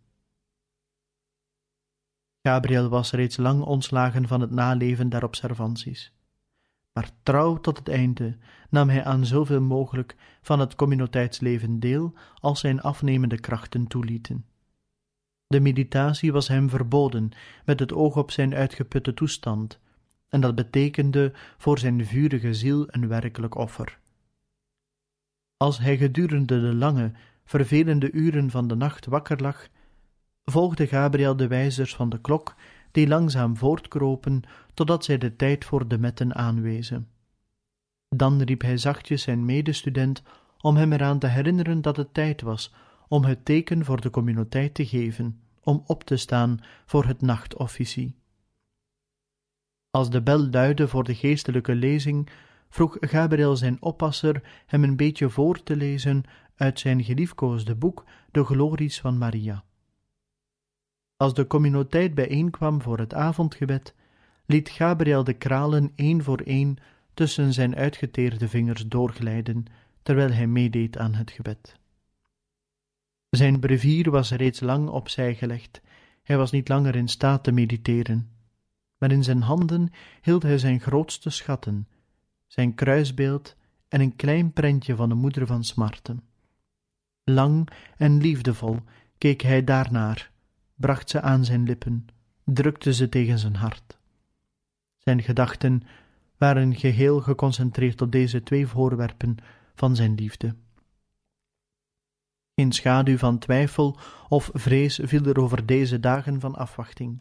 Gabriel 2.42 2.88
was 2.88 3.12
reeds 3.12 3.36
lang 3.36 3.62
ontslagen 3.62 4.28
van 4.28 4.40
het 4.40 4.50
naleven 4.50 5.08
der 5.08 5.24
observanties. 5.24 6.12
Maar 6.92 7.10
trouw 7.22 7.60
tot 7.60 7.78
het 7.78 7.88
einde 7.88 8.36
nam 8.70 8.88
hij 8.88 9.04
aan 9.04 9.26
zoveel 9.26 9.60
mogelijk 9.60 10.16
van 10.42 10.60
het 10.60 10.74
communiteitsleven 10.74 11.80
deel 11.80 12.14
als 12.40 12.60
zijn 12.60 12.80
afnemende 12.80 13.40
krachten 13.40 13.86
toelieten. 13.86 14.46
De 15.46 15.60
meditatie 15.60 16.32
was 16.32 16.48
hem 16.48 16.68
verboden 16.68 17.30
met 17.64 17.80
het 17.80 17.92
oog 17.92 18.16
op 18.16 18.30
zijn 18.30 18.54
uitgeputte 18.54 19.14
toestand, 19.14 19.78
en 20.28 20.40
dat 20.40 20.54
betekende 20.54 21.32
voor 21.58 21.78
zijn 21.78 22.06
vurige 22.06 22.54
ziel 22.54 22.84
een 22.86 23.08
werkelijk 23.08 23.54
offer. 23.54 23.98
Als 25.56 25.78
hij 25.78 25.96
gedurende 25.96 26.60
de 26.60 26.74
lange, 26.74 27.12
vervelende 27.44 28.10
uren 28.12 28.50
van 28.50 28.68
de 28.68 28.74
nacht 28.74 29.06
wakker 29.06 29.40
lag, 29.40 29.68
volgde 30.50 30.86
Gabriel 30.86 31.36
de 31.36 31.46
wijzers 31.46 31.94
van 31.94 32.08
de 32.08 32.20
klok, 32.20 32.54
die 32.90 33.08
langzaam 33.08 33.56
voortkropen 33.56 34.42
totdat 34.74 35.04
zij 35.04 35.18
de 35.18 35.36
tijd 35.36 35.64
voor 35.64 35.88
de 35.88 35.98
metten 35.98 36.34
aanwezen. 36.34 37.08
Dan 38.08 38.42
riep 38.42 38.62
hij 38.62 38.76
zachtjes 38.76 39.22
zijn 39.22 39.44
medestudent 39.44 40.22
om 40.60 40.76
hem 40.76 40.92
eraan 40.92 41.18
te 41.18 41.26
herinneren 41.26 41.82
dat 41.82 41.96
het 41.96 42.14
tijd 42.14 42.42
was 42.42 42.74
om 43.08 43.24
het 43.24 43.44
teken 43.44 43.84
voor 43.84 44.00
de 44.00 44.10
communiteit 44.10 44.74
te 44.74 44.86
geven, 44.86 45.40
om 45.62 45.82
op 45.86 46.04
te 46.04 46.16
staan 46.16 46.60
voor 46.86 47.04
het 47.04 47.20
nachtofficie. 47.20 48.16
Als 49.90 50.10
de 50.10 50.22
bel 50.22 50.48
luidde 50.48 50.88
voor 50.88 51.04
de 51.04 51.14
geestelijke 51.14 51.74
lezing, 51.74 52.30
vroeg 52.68 52.96
Gabriel 53.00 53.56
zijn 53.56 53.82
oppasser 53.82 54.62
hem 54.66 54.84
een 54.84 54.96
beetje 54.96 55.30
voor 55.30 55.62
te 55.62 55.76
lezen 55.76 56.22
uit 56.56 56.80
zijn 56.80 57.04
geliefkoosde 57.04 57.74
boek 57.74 58.04
De 58.30 58.44
Glories 58.44 59.00
van 59.00 59.18
Maria. 59.18 59.64
Als 61.18 61.34
de 61.34 61.46
communiteit 61.46 62.14
bijeenkwam 62.14 62.82
voor 62.82 62.98
het 62.98 63.14
avondgebed, 63.14 63.94
liet 64.46 64.68
Gabriel 64.68 65.24
de 65.24 65.32
kralen 65.32 65.92
één 65.94 66.22
voor 66.22 66.40
één 66.40 66.76
tussen 67.14 67.52
zijn 67.52 67.76
uitgeteerde 67.76 68.48
vingers 68.48 68.86
doorglijden, 68.86 69.64
terwijl 70.02 70.32
hij 70.32 70.46
meedeed 70.46 70.98
aan 70.98 71.14
het 71.14 71.30
gebed. 71.30 71.76
Zijn 73.30 73.60
brevier 73.60 74.10
was 74.10 74.30
reeds 74.30 74.60
lang 74.60 74.88
opzij 74.88 75.34
gelegd, 75.34 75.80
hij 76.22 76.36
was 76.36 76.50
niet 76.50 76.68
langer 76.68 76.96
in 76.96 77.08
staat 77.08 77.44
te 77.44 77.52
mediteren, 77.52 78.30
maar 78.98 79.12
in 79.12 79.24
zijn 79.24 79.42
handen 79.42 79.90
hield 80.22 80.42
hij 80.42 80.58
zijn 80.58 80.80
grootste 80.80 81.30
schatten, 81.30 81.88
zijn 82.46 82.74
kruisbeeld 82.74 83.56
en 83.88 84.00
een 84.00 84.16
klein 84.16 84.52
prentje 84.52 84.96
van 84.96 85.08
de 85.08 85.14
moeder 85.14 85.46
van 85.46 85.64
smarten. 85.64 86.22
Lang 87.24 87.68
en 87.96 88.20
liefdevol 88.20 88.78
keek 89.18 89.40
hij 89.40 89.64
daarnaar, 89.64 90.30
bracht 90.78 91.10
ze 91.10 91.20
aan 91.20 91.44
zijn 91.44 91.62
lippen, 91.62 92.06
drukte 92.44 92.92
ze 92.92 93.08
tegen 93.08 93.38
zijn 93.38 93.56
hart. 93.56 93.98
Zijn 94.98 95.22
gedachten 95.22 95.82
waren 96.36 96.74
geheel 96.76 97.20
geconcentreerd 97.20 98.02
op 98.02 98.12
deze 98.12 98.42
twee 98.42 98.66
voorwerpen 98.66 99.36
van 99.74 99.96
zijn 99.96 100.14
liefde. 100.14 100.54
Geen 102.54 102.72
schaduw 102.72 103.16
van 103.16 103.38
twijfel 103.38 103.98
of 104.28 104.50
vrees 104.52 105.00
viel 105.02 105.24
er 105.24 105.40
over 105.40 105.66
deze 105.66 106.00
dagen 106.00 106.40
van 106.40 106.54
afwachting. 106.54 107.20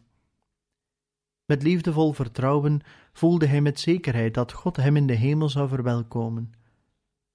Met 1.45 1.63
liefdevol 1.63 2.13
vertrouwen 2.13 2.81
voelde 3.13 3.45
hij 3.45 3.61
met 3.61 3.79
zekerheid 3.79 4.33
dat 4.33 4.51
God 4.51 4.75
hem 4.75 4.95
in 4.95 5.07
de 5.07 5.13
hemel 5.13 5.49
zou 5.49 5.67
verwelkomen, 5.67 6.53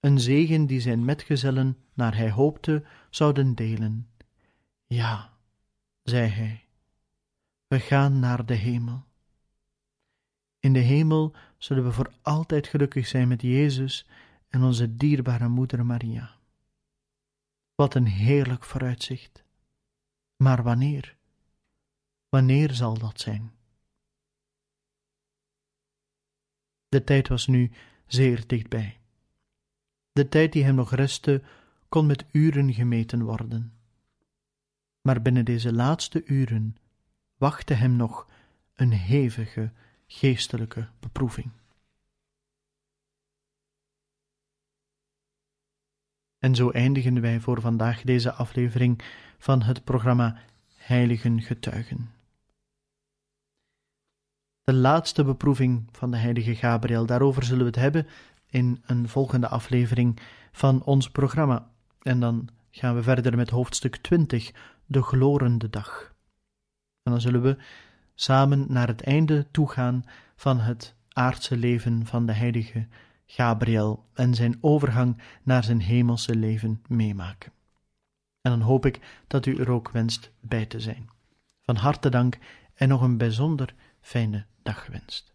een 0.00 0.20
zegen 0.20 0.66
die 0.66 0.80
zijn 0.80 1.04
metgezellen, 1.04 1.76
naar 1.94 2.16
hij 2.16 2.30
hoopte, 2.30 2.85
zouden 3.11 3.54
delen. 3.54 4.08
Ja, 4.87 5.32
zei 6.12 6.29
hij, 6.29 6.64
we 7.66 7.81
gaan 7.81 8.18
naar 8.18 8.46
de 8.46 8.55
hemel. 8.55 9.05
In 10.61 10.72
de 10.72 10.79
hemel 10.79 11.35
zullen 11.59 11.85
we 11.85 11.92
voor 11.92 12.12
altijd 12.22 12.66
gelukkig 12.66 13.07
zijn 13.07 13.29
met 13.29 13.42
Jezus 13.42 14.07
en 14.48 14.62
onze 14.62 14.96
dierbare 14.96 15.48
moeder 15.48 15.87
Maria. 15.87 16.37
Wat 17.75 17.94
een 17.94 18.07
heerlijk 18.07 18.64
vooruitzicht. 18.64 19.44
Maar 20.37 20.62
wanneer? 20.62 21.16
Wanneer 22.29 22.75
zal 22.75 22.98
dat 22.98 23.20
zijn? 23.20 23.53
De 26.88 27.05
tijd 27.05 27.29
was 27.29 27.46
nu 27.46 27.70
zeer 28.07 28.46
dichtbij. 28.46 29.01
De 30.12 30.29
tijd 30.29 30.53
die 30.53 30.64
hem 30.64 30.75
nog 30.75 30.94
restte, 30.94 31.42
kon 31.88 32.07
met 32.07 32.25
uren 32.33 32.75
gemeten 32.75 33.22
worden. 33.22 33.82
Maar 35.03 35.23
binnen 35.23 35.45
deze 35.45 35.73
laatste 35.73 36.25
uren 36.25 36.77
wachtte 37.37 37.75
hem 37.75 37.97
nog 37.97 38.29
een 38.75 38.93
hevige 38.93 39.73
geestelijke 40.07 40.88
beproeving. 41.01 41.51
En 46.38 46.55
zo 46.55 46.71
eindigen 46.71 47.21
wij 47.21 47.41
voor 47.41 47.61
vandaag 47.61 48.03
deze 48.03 48.33
aflevering 48.33 49.03
van 49.38 49.62
het 49.62 49.85
programma 49.85 50.41
Heiligen 50.75 51.43
Getuigen. 51.43 52.11
De 54.65 54.73
laatste 54.73 55.25
beproeving 55.25 55.88
van 55.93 56.11
de 56.11 56.17
heilige 56.17 56.55
Gabriel, 56.55 57.07
daarover 57.07 57.43
zullen 57.43 57.61
we 57.61 57.67
het 57.67 57.77
hebben 57.77 58.07
in 58.47 58.83
een 58.87 59.09
volgende 59.09 59.49
aflevering 59.49 60.19
van 60.53 60.83
ons 60.85 61.11
programma. 61.11 61.71
En 62.01 62.21
dan 62.21 62.49
gaan 62.71 62.95
we 62.95 63.03
verder 63.03 63.37
met 63.37 63.51
hoofdstuk 63.51 63.97
20, 63.97 64.53
de 64.92 65.02
glorende 65.02 65.70
dag. 65.70 66.14
En 67.02 67.12
dan 67.12 67.20
zullen 67.20 67.42
we 67.42 67.57
samen 68.14 68.66
naar 68.68 68.88
het 68.88 69.02
einde 69.02 69.46
toegaan 69.50 70.05
van 70.37 70.61
het 70.61 70.94
aardse 71.09 71.57
leven 71.57 72.07
van 72.07 72.26
de 72.26 72.33
heilige 72.33 72.87
Gabriel 73.26 74.09
en 74.14 74.35
zijn 74.35 74.59
overgang 74.61 75.22
naar 75.42 75.64
zijn 75.64 75.81
hemelse 75.81 76.37
leven 76.37 76.83
meemaken. 76.88 77.52
En 78.40 78.50
dan 78.50 78.61
hoop 78.61 78.87
ik 78.87 79.22
dat 79.26 79.46
u 79.46 79.57
er 79.57 79.70
ook 79.70 79.90
wenst 79.90 80.33
bij 80.40 80.66
te 80.66 80.81
zijn. 80.81 81.11
Van 81.61 81.76
harte 81.76 82.09
dank 82.09 82.38
en 82.74 82.88
nog 82.88 83.02
een 83.02 83.16
bijzonder 83.16 83.74
fijne 84.00 84.46
dag 84.62 84.85
gewenst. 84.85 85.35